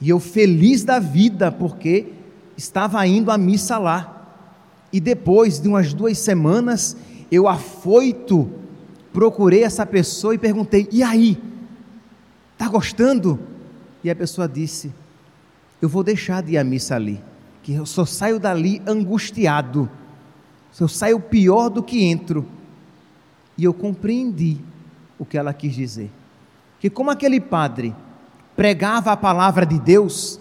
E 0.00 0.08
eu 0.08 0.18
feliz 0.18 0.84
da 0.84 0.98
vida, 0.98 1.52
porque 1.52 2.12
estava 2.56 3.06
indo 3.06 3.30
à 3.30 3.38
missa 3.38 3.78
lá. 3.78 4.14
E 4.92 5.00
depois 5.00 5.60
de 5.60 5.68
umas 5.68 5.92
duas 5.92 6.18
semanas, 6.18 6.96
eu 7.30 7.46
afoito, 7.46 8.50
procurei 9.12 9.62
essa 9.62 9.84
pessoa 9.86 10.34
e 10.34 10.38
perguntei: 10.38 10.88
e 10.90 11.02
aí? 11.02 11.40
Está 12.52 12.68
gostando? 12.68 13.38
E 14.02 14.10
a 14.10 14.16
pessoa 14.16 14.48
disse: 14.48 14.92
Eu 15.80 15.88
vou 15.88 16.02
deixar 16.02 16.42
de 16.42 16.52
ir 16.52 16.58
à 16.58 16.64
missa 16.64 16.94
ali, 16.94 17.20
que 17.62 17.72
eu 17.72 17.86
só 17.86 18.04
saio 18.04 18.38
dali 18.38 18.82
angustiado, 18.86 19.88
eu 20.78 20.88
saio 20.88 21.20
pior 21.20 21.68
do 21.68 21.82
que 21.82 22.04
entro. 22.04 22.46
E 23.56 23.64
eu 23.64 23.74
compreendi 23.74 24.58
o 25.18 25.24
que 25.24 25.36
ela 25.36 25.52
quis 25.52 25.74
dizer. 25.74 26.10
Que, 26.78 26.88
como 26.88 27.10
aquele 27.10 27.40
padre 27.40 27.92
pregava 28.54 29.10
a 29.10 29.16
palavra 29.16 29.66
de 29.66 29.78
Deus, 29.80 30.40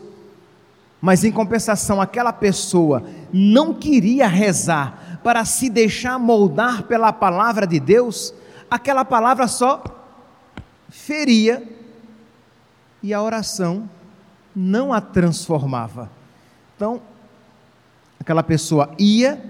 mas 1.02 1.24
em 1.24 1.32
compensação 1.32 2.02
aquela 2.02 2.34
pessoa 2.34 3.04
não 3.32 3.74
queria 3.74 4.28
rezar 4.28 5.20
para 5.24 5.46
se 5.46 5.70
deixar 5.70 6.18
moldar 6.20 6.84
pela 6.84 7.12
palavra 7.12 7.66
de 7.66 7.80
Deus, 7.80 8.34
aquela 8.70 9.06
palavra 9.06 9.48
só 9.48 9.84
feria 10.90 11.64
e 13.02 13.14
a 13.14 13.22
oração 13.22 13.90
não 14.56 14.92
a 14.92 15.00
transformava. 15.00 16.10
Então, 16.76 17.02
aquela 18.20 18.44
pessoa 18.44 18.94
ia, 18.98 19.44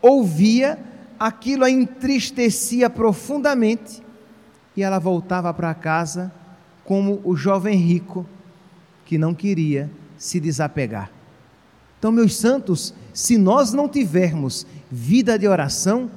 ouvia, 0.00 0.78
aquilo 1.18 1.64
a 1.64 1.70
entristecia 1.70 2.90
profundamente 2.90 4.02
e 4.76 4.82
ela 4.82 4.98
voltava 4.98 5.52
para 5.54 5.74
casa 5.74 6.32
como 6.84 7.20
o 7.24 7.36
jovem 7.36 7.76
rico 7.76 8.26
que 9.04 9.16
não 9.16 9.34
queria 9.34 9.90
se 10.16 10.40
desapegar. 10.40 11.10
Então, 11.98 12.10
meus 12.10 12.36
santos, 12.36 12.92
se 13.12 13.38
nós 13.38 13.72
não 13.72 13.88
tivermos 13.88 14.66
vida 14.90 15.38
de 15.38 15.46
oração, 15.46 16.10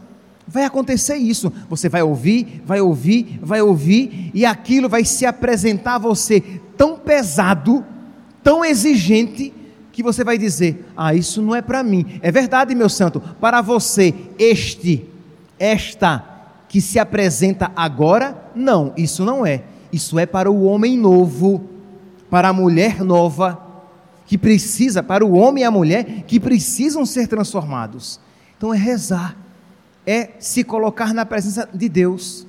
vai 0.48 0.64
acontecer 0.64 1.16
isso. 1.16 1.52
Você 1.70 1.90
vai 1.90 2.04
ouvir, 2.04 2.62
vai 2.66 2.82
ouvir, 2.82 3.40
vai 3.42 3.62
ouvir, 3.62 4.32
e 4.34 4.46
aquilo 4.46 4.88
vai 4.88 5.04
se 5.04 5.26
apresentar 5.26 5.96
a 5.96 6.00
você 6.00 6.42
tão 6.78 6.98
pesado, 6.98 7.84
tão 8.44 8.64
exigente, 8.64 9.54
que 9.92 10.04
você 10.04 10.24
vai 10.24 10.38
dizer: 10.38 10.86
Ah, 10.96 11.14
isso 11.14 11.42
não 11.42 11.56
é 11.56 11.62
para 11.62 11.84
mim. 11.84 12.20
É 12.22 12.32
verdade, 12.32 12.76
meu 12.76 12.90
santo, 12.90 13.22
para 13.40 13.62
você, 13.62 14.14
este, 14.38 15.06
esta 15.58 16.24
que 16.68 16.82
se 16.82 17.00
apresenta 17.00 17.72
agora, 17.76 18.52
não, 18.54 18.94
isso 18.98 19.24
não 19.24 19.46
é. 19.46 19.64
Isso 19.94 20.20
é 20.20 20.26
para 20.26 20.52
o 20.52 20.66
homem 20.66 20.98
novo, 20.98 21.64
para 22.30 22.50
a 22.50 22.54
mulher 22.54 23.02
nova, 23.02 23.58
que 24.26 24.38
precisa, 24.38 25.02
para 25.02 25.26
o 25.26 25.34
homem 25.34 25.64
e 25.64 25.66
a 25.66 25.72
mulher 25.72 26.24
que 26.28 26.40
precisam 26.40 27.06
ser 27.06 27.28
transformados. 27.28 28.20
Então 28.58 28.74
é 28.74 28.78
rezar 28.78 29.45
é 30.06 30.32
se 30.40 30.64
colocar 30.64 31.14
na 31.14 31.26
presença 31.26 31.68
de 31.74 31.90
Deus, 31.90 32.46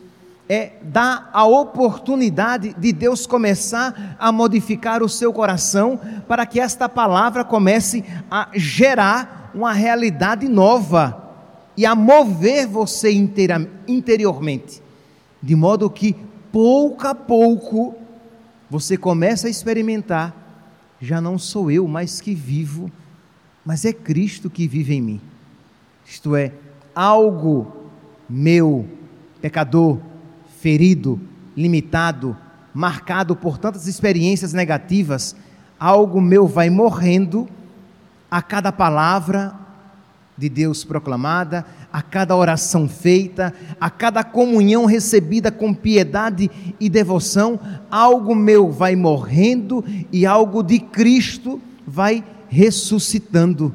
é 0.48 0.72
dar 0.82 1.30
a 1.32 1.44
oportunidade 1.44 2.74
de 2.78 2.92
Deus 2.92 3.26
começar 3.26 4.16
a 4.18 4.30
modificar 4.30 5.02
o 5.02 5.08
seu 5.08 5.32
coração 5.32 5.98
para 6.28 6.46
que 6.46 6.60
esta 6.60 6.88
palavra 6.88 7.44
comece 7.44 8.04
a 8.30 8.50
gerar 8.54 9.50
uma 9.54 9.72
realidade 9.72 10.48
nova 10.48 11.24
e 11.76 11.84
a 11.84 11.94
mover 11.94 12.66
você 12.66 13.10
interiormente, 13.10 14.82
de 15.42 15.56
modo 15.56 15.90
que 15.90 16.14
pouco 16.52 17.06
a 17.06 17.14
pouco 17.14 17.94
você 18.70 18.96
começa 18.96 19.46
a 19.46 19.50
experimentar: 19.50 20.34
já 21.00 21.20
não 21.20 21.38
sou 21.38 21.70
eu 21.70 21.86
mais 21.88 22.20
que 22.20 22.34
vivo, 22.34 22.90
mas 23.64 23.84
é 23.84 23.92
Cristo 23.92 24.48
que 24.48 24.68
vive 24.68 24.94
em 24.94 25.02
mim. 25.02 25.20
Isto 26.06 26.36
é, 26.36 26.52
algo 26.96 27.70
meu, 28.26 28.88
pecador, 29.42 29.98
ferido, 30.58 31.20
limitado, 31.54 32.34
marcado 32.72 33.36
por 33.36 33.58
tantas 33.58 33.86
experiências 33.86 34.54
negativas, 34.54 35.36
algo 35.78 36.22
meu 36.22 36.46
vai 36.46 36.70
morrendo 36.70 37.46
a 38.30 38.40
cada 38.40 38.72
palavra 38.72 39.54
de 40.38 40.48
Deus 40.48 40.84
proclamada, 40.84 41.64
a 41.92 42.00
cada 42.02 42.34
oração 42.34 42.88
feita, 42.88 43.54
a 43.80 43.90
cada 43.90 44.24
comunhão 44.24 44.86
recebida 44.86 45.50
com 45.50 45.72
piedade 45.74 46.50
e 46.80 46.88
devoção, 46.88 47.60
algo 47.90 48.34
meu 48.34 48.70
vai 48.70 48.96
morrendo 48.96 49.84
e 50.10 50.26
algo 50.26 50.62
de 50.62 50.78
Cristo 50.78 51.60
vai 51.86 52.24
ressuscitando. 52.48 53.74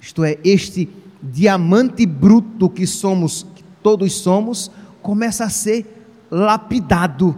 Isto 0.00 0.24
é, 0.24 0.38
este 0.42 0.88
diamante 1.22 2.04
bruto 2.04 2.68
que 2.68 2.86
somos, 2.86 3.46
que 3.54 3.62
todos 3.82 4.12
somos, 4.14 4.70
começa 5.00 5.44
a 5.44 5.50
ser 5.50 6.26
lapidado. 6.30 7.36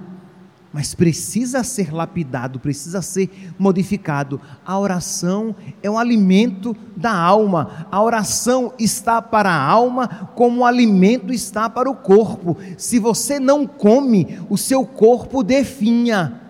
Mas 0.73 0.93
precisa 0.93 1.63
ser 1.63 1.95
lapidado, 1.95 2.59
precisa 2.59 3.01
ser 3.01 3.31
modificado. 3.57 4.41
A 4.67 4.77
oração 4.77 5.55
é 5.81 5.89
um 5.89 5.97
alimento 5.97 6.77
da 6.97 7.15
alma. 7.15 7.87
A 7.93 8.03
oração 8.03 8.73
está 8.77 9.23
para 9.23 9.51
a 9.51 9.65
alma 9.65 10.33
como 10.35 10.63
o 10.63 10.65
alimento 10.65 11.33
está 11.33 11.71
para 11.71 11.89
o 11.89 11.95
corpo. 11.95 12.57
Se 12.77 12.99
você 12.99 13.39
não 13.39 13.69
come, 13.69 14.41
o 14.51 14.59
seu 14.59 14.85
corpo 14.85 15.45
definha. 15.45 16.41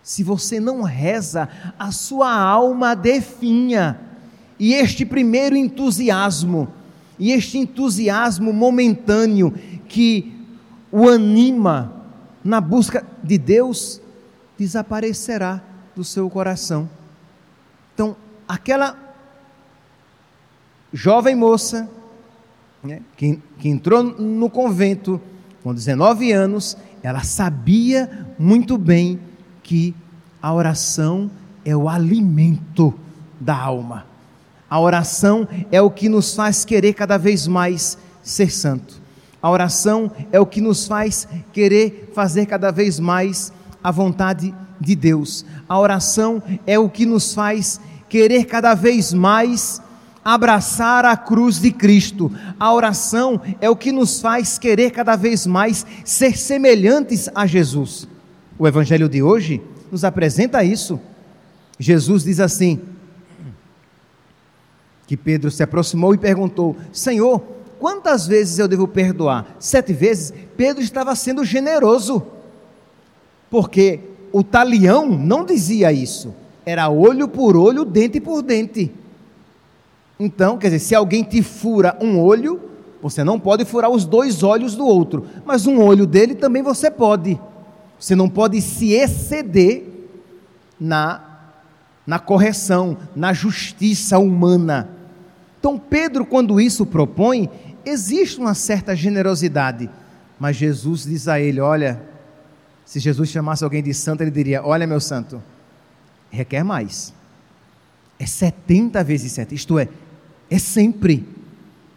Se 0.00 0.22
você 0.22 0.60
não 0.60 0.82
reza, 0.82 1.48
a 1.76 1.90
sua 1.90 2.32
alma 2.32 2.94
definha. 2.94 4.11
E 4.62 4.74
este 4.74 5.04
primeiro 5.04 5.56
entusiasmo, 5.56 6.68
e 7.18 7.32
este 7.32 7.58
entusiasmo 7.58 8.52
momentâneo 8.52 9.52
que 9.88 10.32
o 10.92 11.08
anima 11.08 11.92
na 12.44 12.60
busca 12.60 13.04
de 13.24 13.38
Deus, 13.38 14.00
desaparecerá 14.56 15.60
do 15.96 16.04
seu 16.04 16.30
coração. 16.30 16.88
Então, 17.92 18.14
aquela 18.46 18.96
jovem 20.92 21.34
moça 21.34 21.90
né, 22.84 23.02
que, 23.16 23.40
que 23.58 23.68
entrou 23.68 24.04
no 24.04 24.48
convento 24.48 25.20
com 25.64 25.74
19 25.74 26.30
anos, 26.30 26.76
ela 27.02 27.24
sabia 27.24 28.28
muito 28.38 28.78
bem 28.78 29.18
que 29.60 29.92
a 30.40 30.54
oração 30.54 31.28
é 31.64 31.76
o 31.76 31.88
alimento 31.88 32.94
da 33.40 33.56
alma. 33.56 34.11
A 34.72 34.80
oração 34.80 35.46
é 35.70 35.82
o 35.82 35.90
que 35.90 36.08
nos 36.08 36.34
faz 36.34 36.64
querer 36.64 36.94
cada 36.94 37.18
vez 37.18 37.46
mais 37.46 37.98
ser 38.22 38.50
santo. 38.50 39.02
A 39.42 39.50
oração 39.50 40.10
é 40.32 40.40
o 40.40 40.46
que 40.46 40.62
nos 40.62 40.86
faz 40.86 41.28
querer 41.52 42.10
fazer 42.14 42.46
cada 42.46 42.70
vez 42.70 42.98
mais 42.98 43.52
a 43.84 43.90
vontade 43.90 44.54
de 44.80 44.96
Deus. 44.96 45.44
A 45.68 45.78
oração 45.78 46.42
é 46.66 46.78
o 46.78 46.88
que 46.88 47.04
nos 47.04 47.34
faz 47.34 47.78
querer 48.08 48.46
cada 48.46 48.72
vez 48.72 49.12
mais 49.12 49.82
abraçar 50.24 51.04
a 51.04 51.18
cruz 51.18 51.60
de 51.60 51.70
Cristo. 51.70 52.32
A 52.58 52.72
oração 52.72 53.42
é 53.60 53.68
o 53.68 53.76
que 53.76 53.92
nos 53.92 54.22
faz 54.22 54.56
querer 54.56 54.90
cada 54.90 55.16
vez 55.16 55.46
mais 55.46 55.84
ser 56.02 56.34
semelhantes 56.38 57.28
a 57.34 57.46
Jesus. 57.46 58.08
O 58.58 58.66
evangelho 58.66 59.06
de 59.06 59.22
hoje 59.22 59.60
nos 59.90 60.02
apresenta 60.02 60.64
isso. 60.64 60.98
Jesus 61.78 62.24
diz 62.24 62.40
assim: 62.40 62.80
que 65.12 65.16
Pedro 65.18 65.50
se 65.50 65.62
aproximou 65.62 66.14
e 66.14 66.18
perguntou: 66.18 66.74
Senhor, 66.90 67.38
quantas 67.78 68.26
vezes 68.26 68.58
eu 68.58 68.66
devo 68.66 68.88
perdoar? 68.88 69.56
Sete 69.58 69.92
vezes? 69.92 70.32
Pedro 70.56 70.82
estava 70.82 71.14
sendo 71.14 71.44
generoso, 71.44 72.22
porque 73.50 74.00
o 74.32 74.42
talião 74.42 75.06
não 75.10 75.44
dizia 75.44 75.92
isso, 75.92 76.34
era 76.64 76.88
olho 76.88 77.28
por 77.28 77.58
olho, 77.58 77.84
dente 77.84 78.22
por 78.22 78.40
dente. 78.40 78.90
Então, 80.18 80.56
quer 80.56 80.68
dizer, 80.68 80.78
se 80.78 80.94
alguém 80.94 81.22
te 81.22 81.42
fura 81.42 81.94
um 82.00 82.18
olho, 82.18 82.58
você 83.02 83.22
não 83.22 83.38
pode 83.38 83.66
furar 83.66 83.90
os 83.90 84.06
dois 84.06 84.42
olhos 84.42 84.74
do 84.74 84.86
outro, 84.86 85.26
mas 85.44 85.66
um 85.66 85.78
olho 85.78 86.06
dele 86.06 86.34
também 86.34 86.62
você 86.62 86.90
pode. 86.90 87.38
Você 88.00 88.16
não 88.16 88.30
pode 88.30 88.62
se 88.62 88.92
exceder 88.94 89.84
na, 90.80 91.20
na 92.06 92.18
correção, 92.18 92.96
na 93.14 93.34
justiça 93.34 94.18
humana. 94.18 95.01
Então, 95.62 95.78
Pedro, 95.78 96.26
quando 96.26 96.60
isso 96.60 96.84
propõe, 96.84 97.48
existe 97.86 98.40
uma 98.40 98.52
certa 98.52 98.96
generosidade, 98.96 99.88
mas 100.36 100.56
Jesus 100.56 101.04
diz 101.04 101.28
a 101.28 101.38
ele: 101.38 101.60
Olha, 101.60 102.02
se 102.84 102.98
Jesus 102.98 103.28
chamasse 103.28 103.62
alguém 103.62 103.80
de 103.80 103.94
santo, 103.94 104.22
ele 104.22 104.32
diria: 104.32 104.60
Olha, 104.64 104.88
meu 104.88 104.98
santo, 104.98 105.40
requer 106.32 106.64
mais. 106.64 107.14
É 108.18 108.26
70 108.26 109.04
vezes 109.04 109.30
7, 109.30 109.54
isto 109.54 109.78
é, 109.78 109.88
é 110.50 110.58
sempre, 110.58 111.24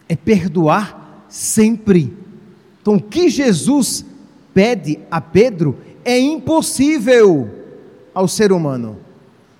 é 0.08 0.14
perdoar 0.14 1.26
sempre. 1.28 2.16
Então, 2.80 2.94
o 2.94 3.02
que 3.02 3.28
Jesus 3.28 4.06
pede 4.54 5.00
a 5.10 5.20
Pedro 5.20 5.76
é 6.04 6.16
impossível 6.16 7.50
ao 8.14 8.28
ser 8.28 8.52
humano. 8.52 8.96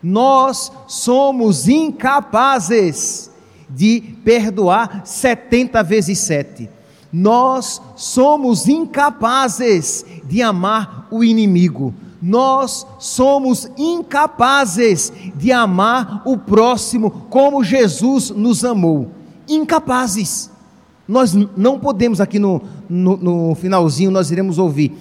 Nós 0.00 0.70
somos 0.86 1.66
incapazes 1.66 3.34
de 3.68 4.00
perdoar 4.24 5.02
70 5.04 5.82
vezes 5.82 6.18
7. 6.20 6.70
Nós 7.12 7.80
somos 7.96 8.68
incapazes 8.68 10.04
de 10.24 10.42
amar 10.42 11.08
o 11.10 11.24
inimigo. 11.24 11.94
Nós 12.20 12.86
somos 12.98 13.70
incapazes 13.76 15.12
de 15.34 15.52
amar 15.52 16.22
o 16.24 16.36
próximo 16.36 17.10
como 17.30 17.62
Jesus 17.62 18.30
nos 18.30 18.64
amou. 18.64 19.10
Incapazes. 19.48 20.50
Nós 21.06 21.32
não 21.32 21.78
podemos, 21.78 22.20
aqui 22.20 22.38
no, 22.38 22.60
no, 22.88 23.16
no 23.16 23.54
finalzinho, 23.54 24.10
nós 24.10 24.30
iremos 24.30 24.58
ouvir. 24.58 24.92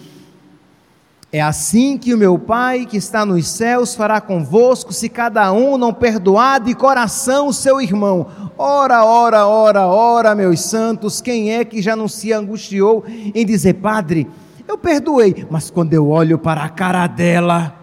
É 1.31 1.41
assim 1.41 1.97
que 1.97 2.13
o 2.13 2.17
meu 2.17 2.39
Pai 2.39 2.85
que 2.85 2.95
está 2.95 3.25
nos 3.25 3.47
céus 3.47 3.95
fará 3.95 4.21
convosco, 4.21 4.93
se 4.93 5.09
cada 5.09 5.51
um 5.51 5.77
não 5.77 5.93
perdoar 5.93 6.61
de 6.61 6.73
coração 6.73 7.47
o 7.47 7.53
seu 7.53 7.81
irmão. 7.81 8.27
Ora, 8.57 9.03
ora, 9.03 9.45
ora, 9.45 9.85
ora, 9.85 10.35
meus 10.35 10.61
santos, 10.61 11.19
quem 11.21 11.53
é 11.53 11.65
que 11.65 11.81
já 11.81 11.95
não 11.95 12.07
se 12.07 12.31
angustiou 12.31 13.03
em 13.07 13.45
dizer, 13.45 13.75
Padre, 13.75 14.27
eu 14.67 14.77
perdoei, 14.77 15.45
mas 15.49 15.69
quando 15.69 15.93
eu 15.93 16.09
olho 16.09 16.39
para 16.39 16.63
a 16.63 16.69
cara 16.69 17.05
dela, 17.07 17.75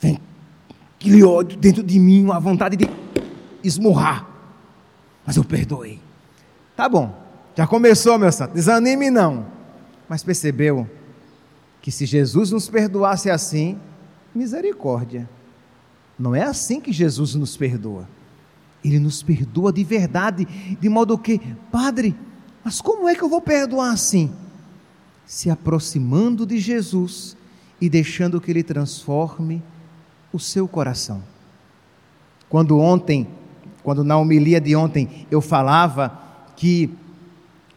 vem 0.00 0.18
aquele 0.94 1.24
ódio 1.24 1.58
dentro 1.58 1.82
de 1.82 1.98
mim, 1.98 2.24
uma 2.24 2.38
vontade 2.38 2.76
de 2.76 2.88
esmurrar. 3.62 4.26
Mas 5.26 5.36
eu 5.36 5.44
perdoei. 5.44 6.00
Tá 6.76 6.88
bom, 6.88 7.12
já 7.56 7.66
começou, 7.66 8.16
meu 8.18 8.30
santo, 8.30 8.54
desanime 8.54 9.10
não. 9.10 9.46
Mas 10.08 10.22
percebeu 10.22 10.88
que 11.82 11.90
se 11.90 12.06
Jesus 12.06 12.52
nos 12.52 12.68
perdoasse 12.68 13.28
assim, 13.28 13.78
misericórdia. 14.34 15.28
Não 16.18 16.34
é 16.34 16.42
assim 16.42 16.80
que 16.80 16.92
Jesus 16.92 17.34
nos 17.34 17.56
perdoa. 17.56 18.08
Ele 18.84 18.98
nos 18.98 19.22
perdoa 19.22 19.72
de 19.72 19.82
verdade, 19.84 20.46
de 20.80 20.88
modo 20.88 21.18
que, 21.18 21.40
Padre, 21.70 22.14
mas 22.64 22.80
como 22.80 23.08
é 23.08 23.14
que 23.14 23.22
eu 23.22 23.28
vou 23.28 23.40
perdoar 23.40 23.92
assim? 23.92 24.32
Se 25.26 25.50
aproximando 25.50 26.46
de 26.46 26.58
Jesus 26.58 27.36
e 27.80 27.88
deixando 27.88 28.40
que 28.40 28.50
Ele 28.50 28.62
transforme 28.62 29.62
o 30.32 30.38
seu 30.38 30.68
coração. 30.68 31.22
Quando 32.48 32.78
ontem, 32.78 33.26
quando 33.82 34.04
na 34.04 34.16
homilia 34.16 34.60
de 34.60 34.74
ontem 34.74 35.26
eu 35.30 35.40
falava 35.40 36.18
que 36.56 36.90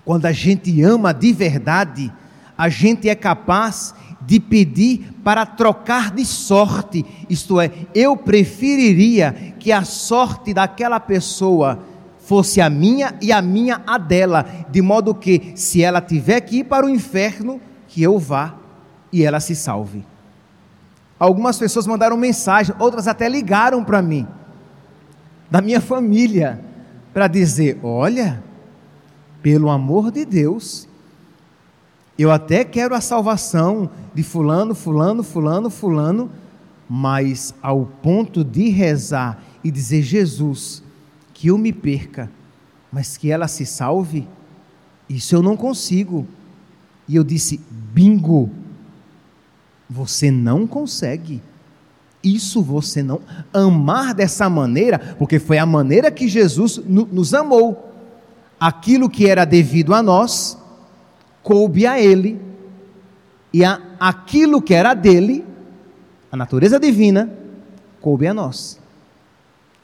quando 0.03 0.25
a 0.25 0.31
gente 0.31 0.81
ama 0.81 1.13
de 1.13 1.31
verdade, 1.31 2.11
a 2.57 2.69
gente 2.69 3.09
é 3.09 3.15
capaz 3.15 3.93
de 4.25 4.39
pedir 4.39 5.13
para 5.23 5.45
trocar 5.45 6.11
de 6.11 6.25
sorte, 6.25 7.05
isto 7.29 7.59
é, 7.59 7.71
eu 7.93 8.15
preferiria 8.15 9.55
que 9.59 9.71
a 9.71 9.83
sorte 9.83 10.53
daquela 10.53 10.99
pessoa 10.99 11.79
fosse 12.19 12.61
a 12.61 12.69
minha 12.69 13.15
e 13.21 13.31
a 13.31 13.41
minha 13.41 13.81
a 13.85 13.97
dela, 13.97 14.45
de 14.69 14.81
modo 14.81 15.13
que, 15.13 15.53
se 15.55 15.83
ela 15.83 15.99
tiver 16.01 16.41
que 16.41 16.59
ir 16.59 16.63
para 16.63 16.85
o 16.85 16.89
inferno, 16.89 17.59
que 17.87 18.01
eu 18.01 18.17
vá 18.17 18.55
e 19.11 19.23
ela 19.23 19.39
se 19.39 19.55
salve. 19.55 20.05
Algumas 21.19 21.57
pessoas 21.57 21.85
mandaram 21.85 22.15
mensagem, 22.17 22.73
outras 22.79 23.07
até 23.07 23.27
ligaram 23.27 23.83
para 23.83 24.01
mim, 24.01 24.25
da 25.49 25.61
minha 25.61 25.81
família, 25.81 26.63
para 27.13 27.27
dizer: 27.27 27.79
olha, 27.83 28.41
pelo 29.41 29.69
amor 29.69 30.11
de 30.11 30.25
Deus, 30.25 30.87
eu 32.21 32.31
até 32.31 32.63
quero 32.63 32.93
a 32.93 33.01
salvação 33.01 33.89
de 34.13 34.23
Fulano, 34.23 34.75
Fulano, 34.75 35.23
Fulano, 35.23 35.69
Fulano, 35.69 36.29
mas 36.89 37.53
ao 37.61 37.85
ponto 37.85 38.43
de 38.43 38.69
rezar 38.69 39.41
e 39.63 39.71
dizer: 39.71 40.01
Jesus, 40.01 40.83
que 41.33 41.47
eu 41.47 41.57
me 41.57 41.71
perca, 41.71 42.29
mas 42.91 43.17
que 43.17 43.31
ela 43.31 43.47
se 43.47 43.65
salve, 43.65 44.27
isso 45.09 45.35
eu 45.35 45.41
não 45.41 45.55
consigo. 45.55 46.27
E 47.07 47.15
eu 47.15 47.23
disse: 47.23 47.59
bingo, 47.69 48.49
você 49.89 50.29
não 50.29 50.67
consegue. 50.67 51.41
Isso 52.23 52.61
você 52.61 53.01
não. 53.01 53.21
Amar 53.51 54.13
dessa 54.13 54.49
maneira, 54.49 54.99
porque 55.17 55.39
foi 55.39 55.57
a 55.57 55.65
maneira 55.65 56.11
que 56.11 56.27
Jesus 56.27 56.77
nos 56.85 57.33
amou. 57.33 57.89
Aquilo 58.59 59.09
que 59.09 59.27
era 59.27 59.43
devido 59.43 59.93
a 59.93 60.03
nós, 60.03 60.57
coube 61.43 61.85
a 61.85 61.99
Ele, 61.99 62.39
e 63.53 63.65
a, 63.65 63.81
aquilo 63.99 64.61
que 64.61 64.73
era 64.73 64.93
dele, 64.93 65.45
a 66.31 66.37
natureza 66.37 66.79
divina, 66.79 67.31
coube 67.99 68.27
a 68.27 68.33
nós. 68.33 68.79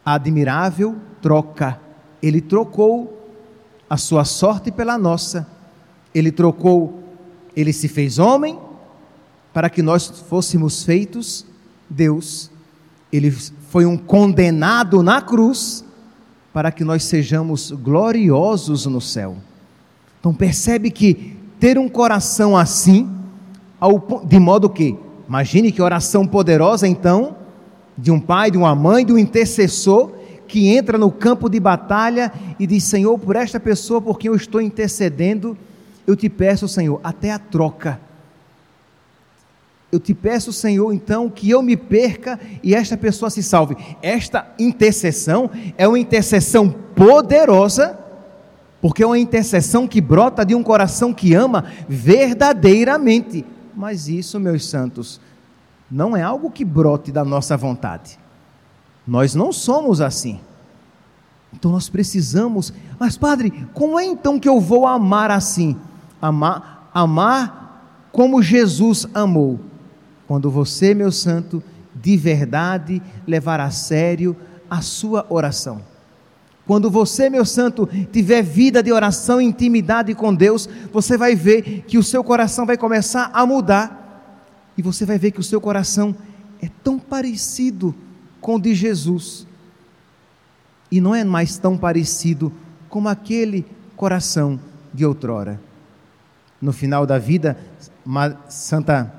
Admirável 0.05 0.95
troca. 1.21 1.79
Ele 2.21 2.39
trocou 2.39 3.29
a 3.89 3.97
sua 3.97 4.23
sorte 4.23 4.71
pela 4.71 4.97
nossa. 4.97 5.47
Ele 6.15 6.31
trocou, 6.31 7.03
ele 7.55 7.73
se 7.73 7.87
fez 7.87 8.17
homem 8.17 8.57
para 9.53 9.69
que 9.69 9.81
nós 9.81 10.07
fôssemos 10.07 10.83
feitos 10.83 11.45
Deus. 11.89 12.49
Ele 13.11 13.31
foi 13.31 13.85
um 13.85 13.97
condenado 13.97 15.03
na 15.03 15.21
cruz 15.21 15.83
para 16.53 16.71
que 16.71 16.83
nós 16.83 17.03
sejamos 17.03 17.71
gloriosos 17.71 18.85
no 18.85 19.01
céu. 19.01 19.37
Então 20.19 20.33
percebe 20.33 20.89
que 20.89 21.36
ter 21.59 21.77
um 21.77 21.89
coração 21.89 22.55
assim, 22.55 23.09
de 24.25 24.39
modo 24.39 24.69
que, 24.69 24.97
imagine 25.27 25.71
que 25.71 25.81
oração 25.81 26.25
poderosa 26.25 26.87
então, 26.87 27.35
de 27.97 28.11
um 28.11 28.19
pai, 28.19 28.51
de 28.51 28.57
uma 28.57 28.75
mãe, 28.75 29.05
de 29.05 29.11
um 29.11 29.17
intercessor, 29.17 30.11
que 30.47 30.69
entra 30.69 30.97
no 30.97 31.11
campo 31.11 31.49
de 31.49 31.59
batalha 31.59 32.31
e 32.59 32.65
diz: 32.65 32.83
Senhor, 32.83 33.17
por 33.19 33.35
esta 33.35 33.59
pessoa 33.59 34.01
por 34.01 34.17
quem 34.17 34.29
eu 34.29 34.35
estou 34.35 34.61
intercedendo, 34.61 35.57
eu 36.05 36.15
te 36.15 36.29
peço, 36.29 36.67
Senhor, 36.67 37.01
até 37.03 37.31
a 37.31 37.39
troca. 37.39 37.99
Eu 39.91 39.99
te 39.99 40.13
peço, 40.13 40.51
Senhor, 40.51 40.91
então, 40.91 41.29
que 41.29 41.49
eu 41.49 41.61
me 41.61 41.77
perca 41.77 42.39
e 42.61 42.75
esta 42.75 42.97
pessoa 42.97 43.29
se 43.29 43.41
salve. 43.41 43.75
Esta 44.01 44.47
intercessão 44.59 45.49
é 45.77 45.87
uma 45.87 45.97
intercessão 45.97 46.69
poderosa, 46.69 47.97
porque 48.87 49.03
é 49.03 49.05
uma 49.05 49.19
intercessão 49.19 49.85
que 49.85 49.99
brota 49.99 50.45
de 50.45 50.55
um 50.55 50.63
coração 50.63 51.13
que 51.13 51.33
ama 51.33 51.65
verdadeiramente. 51.89 53.45
Mas 53.75 54.07
isso, 54.07 54.39
meus 54.39 54.65
santos, 54.65 55.19
não 55.91 56.15
é 56.15 56.23
algo 56.23 56.49
que 56.49 56.63
brote 56.63 57.11
da 57.11 57.25
nossa 57.25 57.57
vontade. 57.57 58.17
Nós 59.05 59.35
não 59.35 59.51
somos 59.51 59.99
assim. 59.99 60.39
Então 61.53 61.69
nós 61.69 61.89
precisamos, 61.89 62.71
mas 62.97 63.17
padre, 63.17 63.67
como 63.73 63.99
é 63.99 64.05
então 64.05 64.39
que 64.39 64.47
eu 64.47 64.57
vou 64.57 64.87
amar 64.87 65.31
assim? 65.31 65.75
Amar, 66.21 66.89
amar 66.93 68.07
como 68.13 68.41
Jesus 68.41 69.05
amou, 69.13 69.59
Quando 70.25 70.49
você, 70.49 70.93
meu 70.93 71.11
santo, 71.11 71.61
de 71.93 72.15
verdade 72.15 73.01
levar 73.27 73.59
a 73.59 73.69
sério 73.69 74.33
a 74.69 74.79
sua 74.79 75.25
oração. 75.27 75.81
Quando 76.67 76.91
você, 76.91 77.29
meu 77.29 77.45
santo, 77.45 77.87
tiver 78.11 78.43
vida 78.43 78.83
de 78.83 78.91
oração 78.91 79.41
e 79.41 79.45
intimidade 79.45 80.13
com 80.13 80.35
Deus, 80.35 80.67
você 80.91 81.17
vai 81.17 81.33
ver 81.33 81.85
que 81.87 81.97
o 81.97 82.03
seu 82.03 82.21
coração 82.21 82.65
vai 82.65 82.75
começar 82.75 83.31
a 83.33 83.45
mudar. 83.45 84.73
E 84.77 84.81
você 84.81 85.05
vai 85.05 85.17
ver 85.17 85.31
que 85.31 85.39
o 85.39 85.43
seu 85.43 85.61
coração 85.61 86.13
é 86.61 86.69
tão 86.83 86.99
parecido 86.99 87.95
com 88.41 88.55
o 88.55 88.59
de 88.59 88.75
Jesus. 88.75 89.47
E 90.91 90.99
não 90.99 91.15
é 91.15 91.23
mais 91.23 91.57
tão 91.57 91.77
parecido 91.77 92.51
como 92.89 93.07
aquele 93.07 93.65
coração 93.95 94.59
de 94.93 95.05
outrora. 95.05 95.61
No 96.61 96.73
final 96.73 97.05
da 97.05 97.17
vida, 97.17 97.57
Santa 98.49 99.13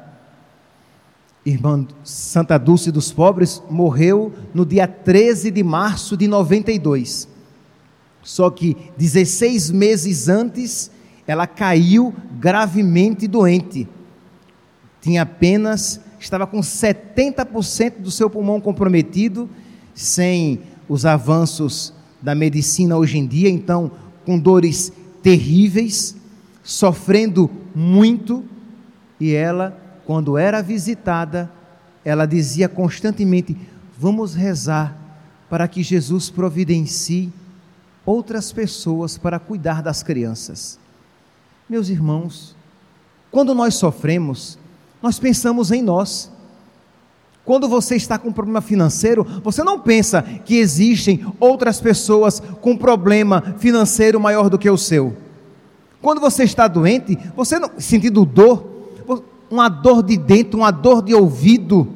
Irmã 1.46 1.86
Santa 2.04 2.58
Dulce 2.58 2.92
dos 2.92 3.10
Pobres 3.10 3.62
morreu 3.70 4.34
no 4.52 4.66
dia 4.66 4.86
13 4.86 5.50
de 5.50 5.62
março 5.62 6.14
de 6.14 6.28
92. 6.28 7.37
Só 8.22 8.50
que 8.50 8.76
16 8.96 9.70
meses 9.70 10.28
antes, 10.28 10.90
ela 11.26 11.46
caiu 11.46 12.14
gravemente 12.38 13.26
doente. 13.26 13.88
Tinha 15.00 15.22
apenas, 15.22 16.00
estava 16.18 16.46
com 16.46 16.60
70% 16.60 17.98
do 18.00 18.10
seu 18.10 18.28
pulmão 18.28 18.60
comprometido, 18.60 19.48
sem 19.94 20.60
os 20.88 21.04
avanços 21.04 21.92
da 22.20 22.34
medicina 22.34 22.96
hoje 22.96 23.18
em 23.18 23.26
dia, 23.26 23.48
então 23.48 23.90
com 24.24 24.38
dores 24.38 24.92
terríveis, 25.22 26.16
sofrendo 26.62 27.50
muito, 27.74 28.44
e 29.20 29.32
ela, 29.34 29.76
quando 30.06 30.36
era 30.36 30.62
visitada, 30.62 31.50
ela 32.04 32.26
dizia 32.26 32.68
constantemente: 32.68 33.56
Vamos 33.98 34.34
rezar 34.34 34.96
para 35.48 35.66
que 35.66 35.82
Jesus 35.82 36.30
providencie 36.30 37.32
outras 38.08 38.50
pessoas 38.50 39.18
para 39.18 39.38
cuidar 39.38 39.82
das 39.82 40.02
crianças. 40.02 40.78
Meus 41.68 41.90
irmãos, 41.90 42.56
quando 43.30 43.54
nós 43.54 43.74
sofremos, 43.74 44.58
nós 45.02 45.18
pensamos 45.18 45.70
em 45.70 45.82
nós. 45.82 46.32
Quando 47.44 47.68
você 47.68 47.96
está 47.96 48.18
com 48.18 48.30
um 48.30 48.32
problema 48.32 48.62
financeiro, 48.62 49.26
você 49.44 49.62
não 49.62 49.78
pensa 49.78 50.22
que 50.22 50.56
existem 50.56 51.22
outras 51.38 51.82
pessoas 51.82 52.40
com 52.62 52.78
problema 52.78 53.42
financeiro 53.58 54.18
maior 54.18 54.48
do 54.48 54.58
que 54.58 54.70
o 54.70 54.78
seu. 54.78 55.14
Quando 56.00 56.18
você 56.18 56.44
está 56.44 56.66
doente, 56.66 57.18
você 57.36 57.58
não 57.58 57.72
sentindo 57.78 58.24
dor, 58.24 58.66
uma 59.50 59.68
dor 59.68 60.02
de 60.02 60.16
dentro, 60.16 60.60
uma 60.60 60.70
dor 60.70 61.02
de 61.02 61.14
ouvido, 61.14 61.86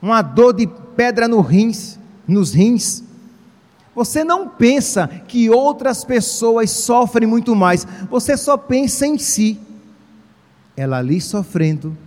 uma 0.00 0.22
dor 0.22 0.54
de 0.54 0.66
pedra 0.66 1.28
no 1.28 1.42
rins, 1.42 1.98
nos 2.26 2.54
rins, 2.54 3.02
você 3.98 4.22
não 4.22 4.48
pensa 4.48 5.08
que 5.26 5.50
outras 5.50 6.04
pessoas 6.04 6.70
sofrem 6.70 7.26
muito 7.26 7.56
mais, 7.56 7.84
você 8.08 8.36
só 8.36 8.56
pensa 8.56 9.04
em 9.04 9.18
si. 9.18 9.58
Ela 10.76 10.98
ali 10.98 11.20
sofrendo, 11.20 11.98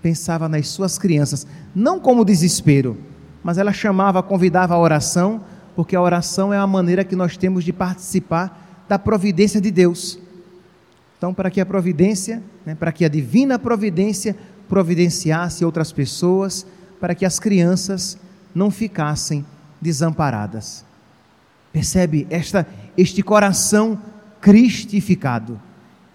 pensava 0.00 0.48
nas 0.48 0.68
suas 0.68 0.96
crianças, 0.96 1.46
não 1.74 2.00
como 2.00 2.24
desespero, 2.24 2.96
mas 3.42 3.58
ela 3.58 3.74
chamava, 3.74 4.22
convidava 4.22 4.72
a 4.72 4.78
oração, 4.78 5.42
porque 5.76 5.94
a 5.94 6.00
oração 6.00 6.50
é 6.50 6.56
a 6.56 6.66
maneira 6.66 7.04
que 7.04 7.14
nós 7.14 7.36
temos 7.36 7.62
de 7.62 7.74
participar 7.74 8.86
da 8.88 8.98
providência 8.98 9.60
de 9.60 9.70
Deus. 9.70 10.18
Então, 11.18 11.34
para 11.34 11.50
que 11.50 11.60
a 11.60 11.66
providência, 11.66 12.42
né, 12.64 12.74
para 12.74 12.90
que 12.90 13.04
a 13.04 13.08
divina 13.08 13.58
providência 13.58 14.34
providenciasse 14.66 15.62
outras 15.62 15.92
pessoas, 15.92 16.66
para 16.98 17.14
que 17.14 17.26
as 17.26 17.38
crianças 17.38 18.16
não 18.54 18.70
ficassem 18.70 19.44
desamparadas. 19.78 20.86
Percebe 21.74 22.24
esta, 22.30 22.64
este 22.96 23.20
coração 23.20 23.98
cristificado, 24.40 25.60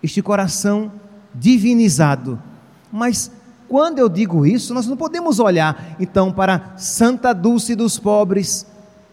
este 0.02 0.22
coração 0.22 0.90
divinizado. 1.36 2.42
Mas 2.90 3.30
quando 3.68 4.00
eu 4.00 4.08
digo 4.08 4.46
isso, 4.46 4.74
nós 4.74 4.88
não 4.88 4.96
podemos 4.96 5.38
olhar 5.38 5.98
então 6.00 6.32
para 6.32 6.76
Santa 6.78 7.34
Dulce 7.34 7.76
dos 7.76 8.00
pobres, 8.00 8.66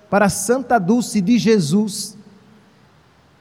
para 0.09 0.29
Santa 0.29 0.79
Dulce 0.79 1.21
de 1.21 1.37
Jesus 1.37 2.17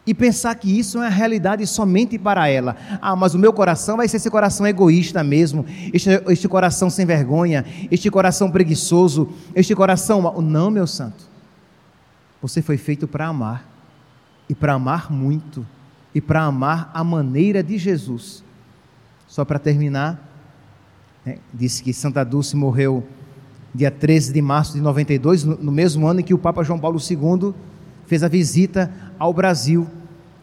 e 0.04 0.12
pensar 0.12 0.56
que 0.56 0.80
isso 0.80 1.00
é 1.00 1.06
a 1.06 1.10
realidade 1.10 1.68
somente 1.68 2.18
para 2.18 2.48
ela. 2.48 2.76
Ah, 3.00 3.16
mas 3.16 3.36
o 3.36 3.40
meu 3.40 3.54
coração 3.54 3.98
vai 3.98 4.08
ser 4.08 4.18
esse 4.18 4.32
coração 4.32 4.66
egoísta 4.66 5.24
mesmo, 5.24 5.64
este, 5.94 6.10
este 6.28 6.48
coração 6.48 6.90
sem 6.90 7.06
vergonha, 7.06 7.64
este 7.92 8.10
coração 8.10 8.50
preguiçoso, 8.50 9.30
este 9.54 9.76
coração. 9.76 10.42
Não, 10.42 10.72
meu 10.72 10.88
santo. 10.88 11.35
Você 12.46 12.62
foi 12.62 12.78
feito 12.78 13.08
para 13.08 13.26
amar, 13.26 13.68
e 14.48 14.54
para 14.54 14.74
amar 14.74 15.12
muito, 15.12 15.66
e 16.14 16.22
para 16.22 16.44
amar 16.44 16.92
a 16.94 17.04
maneira 17.04 17.64
de 17.64 17.76
Jesus. 17.76 18.44
Só 19.28 19.44
para 19.44 19.58
terminar, 19.58 20.24
né, 21.26 21.40
disse 21.52 21.82
que 21.82 21.92
Santa 21.92 22.24
Dulce 22.24 22.56
morreu 22.56 23.04
dia 23.74 23.90
13 23.90 24.32
de 24.32 24.44
março 24.44 24.74
de 24.74 24.80
92, 24.80 25.44
no, 25.44 25.58
no 25.58 25.72
mesmo 25.72 26.06
ano 26.06 26.20
em 26.20 26.24
que 26.24 26.36
o 26.36 26.38
Papa 26.38 26.62
João 26.62 26.78
Paulo 26.78 27.00
II 27.00 27.52
fez 28.06 28.22
a 28.22 28.28
visita 28.28 28.94
ao 29.18 29.34
Brasil. 29.34 29.90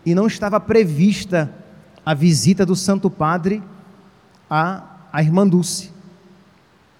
E 0.04 0.12
não 0.12 0.26
estava 0.26 0.58
prevista 0.58 1.54
a 2.04 2.14
visita 2.14 2.66
do 2.66 2.74
Santo 2.74 3.08
Padre 3.08 3.62
à, 4.50 4.82
à 5.12 5.22
irmã 5.22 5.46
Dulce. 5.46 5.92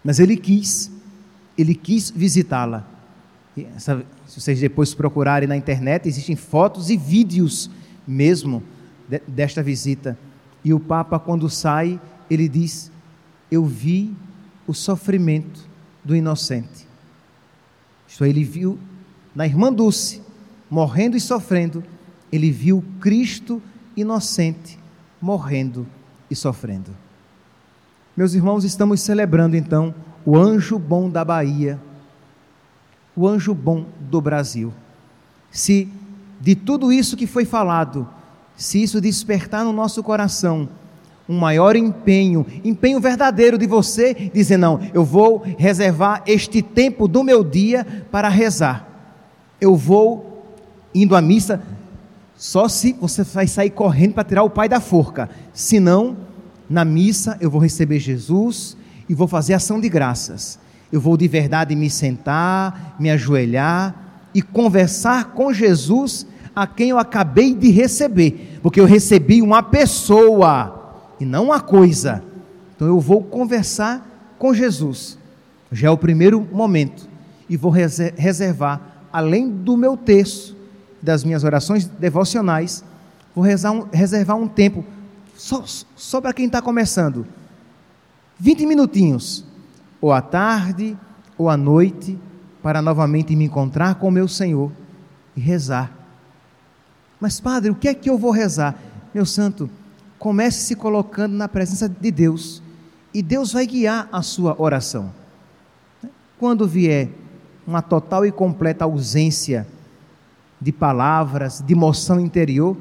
Mas 0.04 0.20
ele 0.20 0.36
quis, 0.36 0.92
ele 1.58 1.74
quis 1.74 2.08
visitá-la. 2.08 2.91
Essa, 3.76 4.04
se 4.26 4.40
vocês 4.40 4.60
depois 4.60 4.94
procurarem 4.94 5.48
na 5.48 5.56
internet, 5.56 6.08
existem 6.08 6.36
fotos 6.36 6.88
e 6.90 6.96
vídeos 6.96 7.70
mesmo 8.06 8.62
de, 9.08 9.20
desta 9.26 9.62
visita. 9.62 10.18
E 10.64 10.72
o 10.72 10.80
Papa, 10.80 11.18
quando 11.18 11.50
sai, 11.50 12.00
ele 12.30 12.48
diz: 12.48 12.90
Eu 13.50 13.64
vi 13.64 14.14
o 14.66 14.72
sofrimento 14.72 15.68
do 16.04 16.16
inocente. 16.16 16.86
Isto 18.08 18.24
é, 18.24 18.28
ele 18.28 18.44
viu 18.44 18.78
na 19.34 19.46
irmã 19.46 19.72
Dulce, 19.72 20.22
morrendo 20.70 21.16
e 21.16 21.20
sofrendo, 21.20 21.82
ele 22.30 22.50
viu 22.50 22.82
Cristo 23.00 23.62
inocente 23.96 24.78
morrendo 25.20 25.86
e 26.28 26.34
sofrendo. 26.34 26.90
Meus 28.16 28.34
irmãos, 28.34 28.64
estamos 28.64 29.00
celebrando 29.00 29.56
então 29.56 29.94
o 30.26 30.36
anjo 30.36 30.78
bom 30.78 31.08
da 31.08 31.24
Bahia 31.24 31.80
o 33.16 33.28
anjo 33.28 33.54
bom 33.54 33.84
do 34.00 34.20
Brasil. 34.20 34.72
Se 35.50 35.88
de 36.40 36.54
tudo 36.54 36.92
isso 36.92 37.16
que 37.16 37.26
foi 37.26 37.44
falado, 37.44 38.08
se 38.56 38.82
isso 38.82 39.00
despertar 39.00 39.64
no 39.64 39.72
nosso 39.72 40.02
coração 40.02 40.68
um 41.28 41.38
maior 41.38 41.76
empenho, 41.76 42.44
empenho 42.64 43.00
verdadeiro 43.00 43.56
de 43.56 43.66
você, 43.66 44.12
dizer: 44.34 44.56
Não, 44.56 44.80
eu 44.92 45.04
vou 45.04 45.42
reservar 45.58 46.22
este 46.26 46.60
tempo 46.62 47.06
do 47.06 47.22
meu 47.22 47.44
dia 47.44 47.86
para 48.10 48.28
rezar. 48.28 48.88
Eu 49.60 49.76
vou 49.76 50.44
indo 50.94 51.14
à 51.14 51.22
missa, 51.22 51.62
só 52.36 52.68
se 52.68 52.92
você 52.94 53.22
vai 53.22 53.46
sair 53.46 53.70
correndo 53.70 54.14
para 54.14 54.24
tirar 54.24 54.42
o 54.42 54.50
pai 54.50 54.68
da 54.68 54.80
forca. 54.80 55.30
Senão, 55.52 56.16
na 56.68 56.84
missa 56.84 57.36
eu 57.40 57.50
vou 57.50 57.60
receber 57.60 58.00
Jesus 58.00 58.76
e 59.08 59.14
vou 59.14 59.28
fazer 59.28 59.54
ação 59.54 59.80
de 59.80 59.88
graças 59.88 60.58
eu 60.92 61.00
vou 61.00 61.16
de 61.16 61.26
verdade 61.26 61.74
me 61.74 61.88
sentar, 61.88 62.94
me 63.00 63.10
ajoelhar 63.10 63.94
e 64.34 64.42
conversar 64.42 65.32
com 65.32 65.52
Jesus, 65.52 66.26
a 66.54 66.66
quem 66.66 66.90
eu 66.90 66.98
acabei 66.98 67.54
de 67.54 67.70
receber, 67.70 68.58
porque 68.62 68.78
eu 68.78 68.84
recebi 68.84 69.40
uma 69.40 69.62
pessoa 69.62 71.00
e 71.18 71.24
não 71.24 71.46
uma 71.46 71.60
coisa. 71.60 72.22
Então 72.76 72.86
eu 72.86 73.00
vou 73.00 73.22
conversar 73.22 74.36
com 74.38 74.52
Jesus. 74.52 75.18
Já 75.70 75.88
é 75.88 75.90
o 75.90 75.96
primeiro 75.96 76.46
momento 76.52 77.08
e 77.48 77.56
vou 77.56 77.70
reservar, 77.70 78.80
além 79.10 79.48
do 79.48 79.76
meu 79.78 79.96
texto, 79.96 80.54
das 81.00 81.24
minhas 81.24 81.42
orações 81.42 81.86
devocionais, 81.86 82.84
vou 83.34 83.44
um, 83.44 83.86
reservar 83.90 84.36
um 84.36 84.46
tempo 84.46 84.84
só, 85.36 85.64
só 85.96 86.20
para 86.20 86.34
quem 86.34 86.46
está 86.46 86.60
começando. 86.60 87.26
20 88.38 88.66
minutinhos 88.66 89.44
ou 90.02 90.12
à 90.12 90.20
tarde, 90.20 90.98
ou 91.38 91.48
à 91.48 91.56
noite, 91.56 92.18
para 92.60 92.82
novamente 92.82 93.36
me 93.36 93.44
encontrar 93.44 93.94
com 93.94 94.10
meu 94.10 94.26
Senhor 94.26 94.72
e 95.36 95.40
rezar. 95.40 95.92
Mas, 97.20 97.38
Padre, 97.38 97.70
o 97.70 97.74
que 97.76 97.86
é 97.86 97.94
que 97.94 98.10
eu 98.10 98.18
vou 98.18 98.32
rezar? 98.32 98.76
Meu 99.14 99.24
santo, 99.24 99.70
comece 100.18 100.64
se 100.64 100.74
colocando 100.74 101.34
na 101.34 101.48
presença 101.48 101.88
de 101.88 102.10
Deus 102.10 102.60
e 103.14 103.22
Deus 103.22 103.52
vai 103.52 103.64
guiar 103.64 104.08
a 104.10 104.22
sua 104.22 104.60
oração. 104.60 105.14
Quando 106.36 106.66
vier 106.66 107.08
uma 107.64 107.80
total 107.80 108.26
e 108.26 108.32
completa 108.32 108.84
ausência 108.84 109.68
de 110.60 110.72
palavras, 110.72 111.62
de 111.64 111.74
emoção 111.74 112.18
interior, 112.18 112.76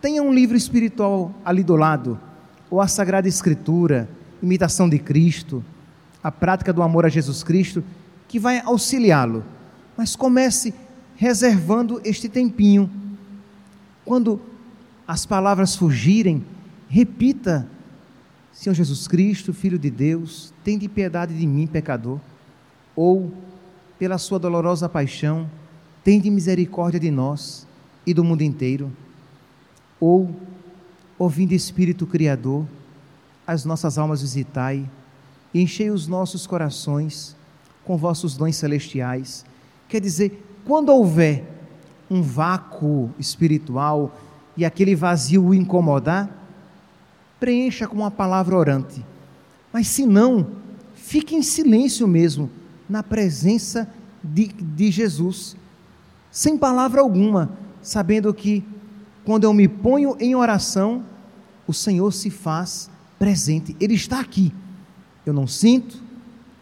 tenha 0.00 0.22
um 0.22 0.32
livro 0.32 0.56
espiritual 0.56 1.32
ali 1.44 1.64
do 1.64 1.74
lado, 1.74 2.18
ou 2.70 2.80
a 2.80 2.86
Sagrada 2.86 3.26
Escritura, 3.26 4.08
imitação 4.40 4.88
de 4.88 4.98
Cristo, 5.00 5.64
a 6.24 6.32
prática 6.32 6.72
do 6.72 6.82
amor 6.82 7.04
a 7.04 7.10
Jesus 7.10 7.42
Cristo, 7.42 7.84
que 8.26 8.38
vai 8.38 8.58
auxiliá-lo. 8.60 9.44
Mas 9.94 10.16
comece 10.16 10.72
reservando 11.16 12.00
este 12.02 12.30
tempinho. 12.30 12.90
Quando 14.06 14.40
as 15.06 15.26
palavras 15.26 15.76
fugirem, 15.76 16.42
repita: 16.88 17.68
Senhor 18.54 18.74
Jesus 18.74 19.06
Cristo, 19.06 19.52
Filho 19.52 19.78
de 19.78 19.90
Deus, 19.90 20.52
tem 20.64 20.78
de 20.78 20.88
piedade 20.88 21.36
de 21.38 21.46
mim, 21.46 21.66
pecador. 21.66 22.18
Ou, 22.96 23.30
pela 23.98 24.16
Sua 24.16 24.38
dolorosa 24.38 24.88
paixão, 24.88 25.48
tem 26.02 26.18
de 26.18 26.30
misericórdia 26.30 26.98
de 26.98 27.10
nós 27.10 27.66
e 28.06 28.14
do 28.14 28.24
mundo 28.24 28.40
inteiro. 28.40 28.90
Ou, 30.00 30.34
ouvindo 31.18 31.52
Espírito 31.52 32.06
Criador, 32.06 32.66
as 33.46 33.66
nossas 33.66 33.98
almas 33.98 34.22
visitai 34.22 34.88
e 35.54 35.62
enchei 35.62 35.90
os 35.90 36.08
nossos 36.08 36.46
corações 36.46 37.36
com 37.84 37.96
vossos 37.96 38.36
dons 38.36 38.56
celestiais. 38.56 39.44
Quer 39.88 40.00
dizer, 40.00 40.44
quando 40.64 40.88
houver 40.88 41.44
um 42.10 42.20
vácuo 42.20 43.10
espiritual 43.18 44.18
e 44.56 44.64
aquele 44.64 44.96
vazio 44.96 45.44
o 45.44 45.54
incomodar, 45.54 46.28
preencha 47.38 47.86
com 47.86 47.96
uma 47.96 48.10
palavra 48.10 48.56
orante. 48.56 49.04
Mas 49.72 49.86
se 49.88 50.04
não, 50.04 50.48
fique 50.94 51.34
em 51.34 51.42
silêncio 51.42 52.08
mesmo, 52.08 52.50
na 52.88 53.02
presença 53.02 53.88
de, 54.22 54.48
de 54.48 54.90
Jesus, 54.90 55.56
sem 56.30 56.56
palavra 56.56 57.00
alguma, 57.00 57.50
sabendo 57.82 58.32
que 58.32 58.64
quando 59.24 59.44
eu 59.44 59.52
me 59.52 59.68
ponho 59.68 60.16
em 60.18 60.34
oração, 60.34 61.04
o 61.66 61.72
Senhor 61.72 62.12
se 62.12 62.30
faz 62.30 62.90
presente, 63.18 63.76
Ele 63.80 63.94
está 63.94 64.20
aqui. 64.20 64.52
Eu 65.24 65.32
não 65.32 65.46
sinto, 65.46 66.02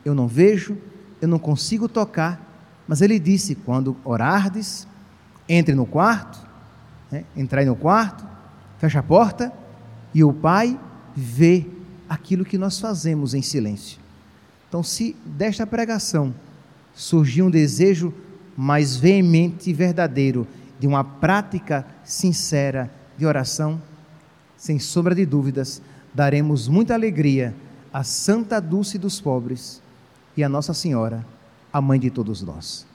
eu 0.05 0.15
não 0.15 0.27
vejo, 0.27 0.77
eu 1.21 1.29
não 1.29 1.39
consigo 1.39 1.89
tocar, 1.89 2.41
mas 2.87 3.01
Ele 3.01 3.19
disse: 3.19 3.55
quando 3.55 3.97
orardes, 4.05 4.87
entre 5.49 5.75
no 5.75 5.87
quarto, 5.87 6.39
né? 7.11 7.25
entrai 7.37 7.65
no 7.65 7.77
quarto, 7.77 8.27
fecha 8.79 9.01
a 9.01 9.03
porta, 9.03 9.53
e 10.15 10.23
o 10.25 10.33
Pai 10.33 10.79
vê 11.15 11.67
aquilo 12.09 12.45
que 12.45 12.59
nós 12.59 12.79
fazemos 12.79 13.35
em 13.35 13.43
silêncio. 13.43 13.99
Então, 14.69 14.83
se 14.83 15.17
desta 15.25 15.67
pregação 15.67 16.35
surgir 16.95 17.43
um 17.43 17.51
desejo 17.51 18.13
mais 18.57 18.97
veemente 18.97 19.71
e 19.71 19.73
verdadeiro 19.73 20.47
de 20.79 20.87
uma 20.87 21.05
prática 21.05 21.87
sincera 22.05 22.91
de 23.17 23.25
oração, 23.25 23.81
sem 24.57 24.79
sombra 24.79 25.15
de 25.15 25.25
dúvidas, 25.25 25.81
daremos 26.15 26.69
muita 26.69 26.95
alegria 26.95 27.55
à 27.93 28.03
Santa 28.03 28.61
Dulce 28.61 28.99
dos 28.99 29.21
pobres 29.21 29.83
e 30.37 30.43
à 30.43 30.49
Nossa 30.49 30.73
Senhora, 30.73 31.25
a 31.73 31.81
mãe 31.81 32.01
de 32.01 32.11
todos 32.11 32.43
nós. 32.43 32.87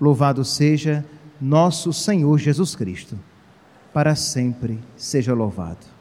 Louvado 0.00 0.44
seja 0.44 1.04
nosso 1.40 1.92
Senhor 1.92 2.38
Jesus 2.38 2.76
Cristo, 2.76 3.18
para 3.92 4.14
sempre 4.14 4.78
seja 4.96 5.34
louvado. 5.34 5.91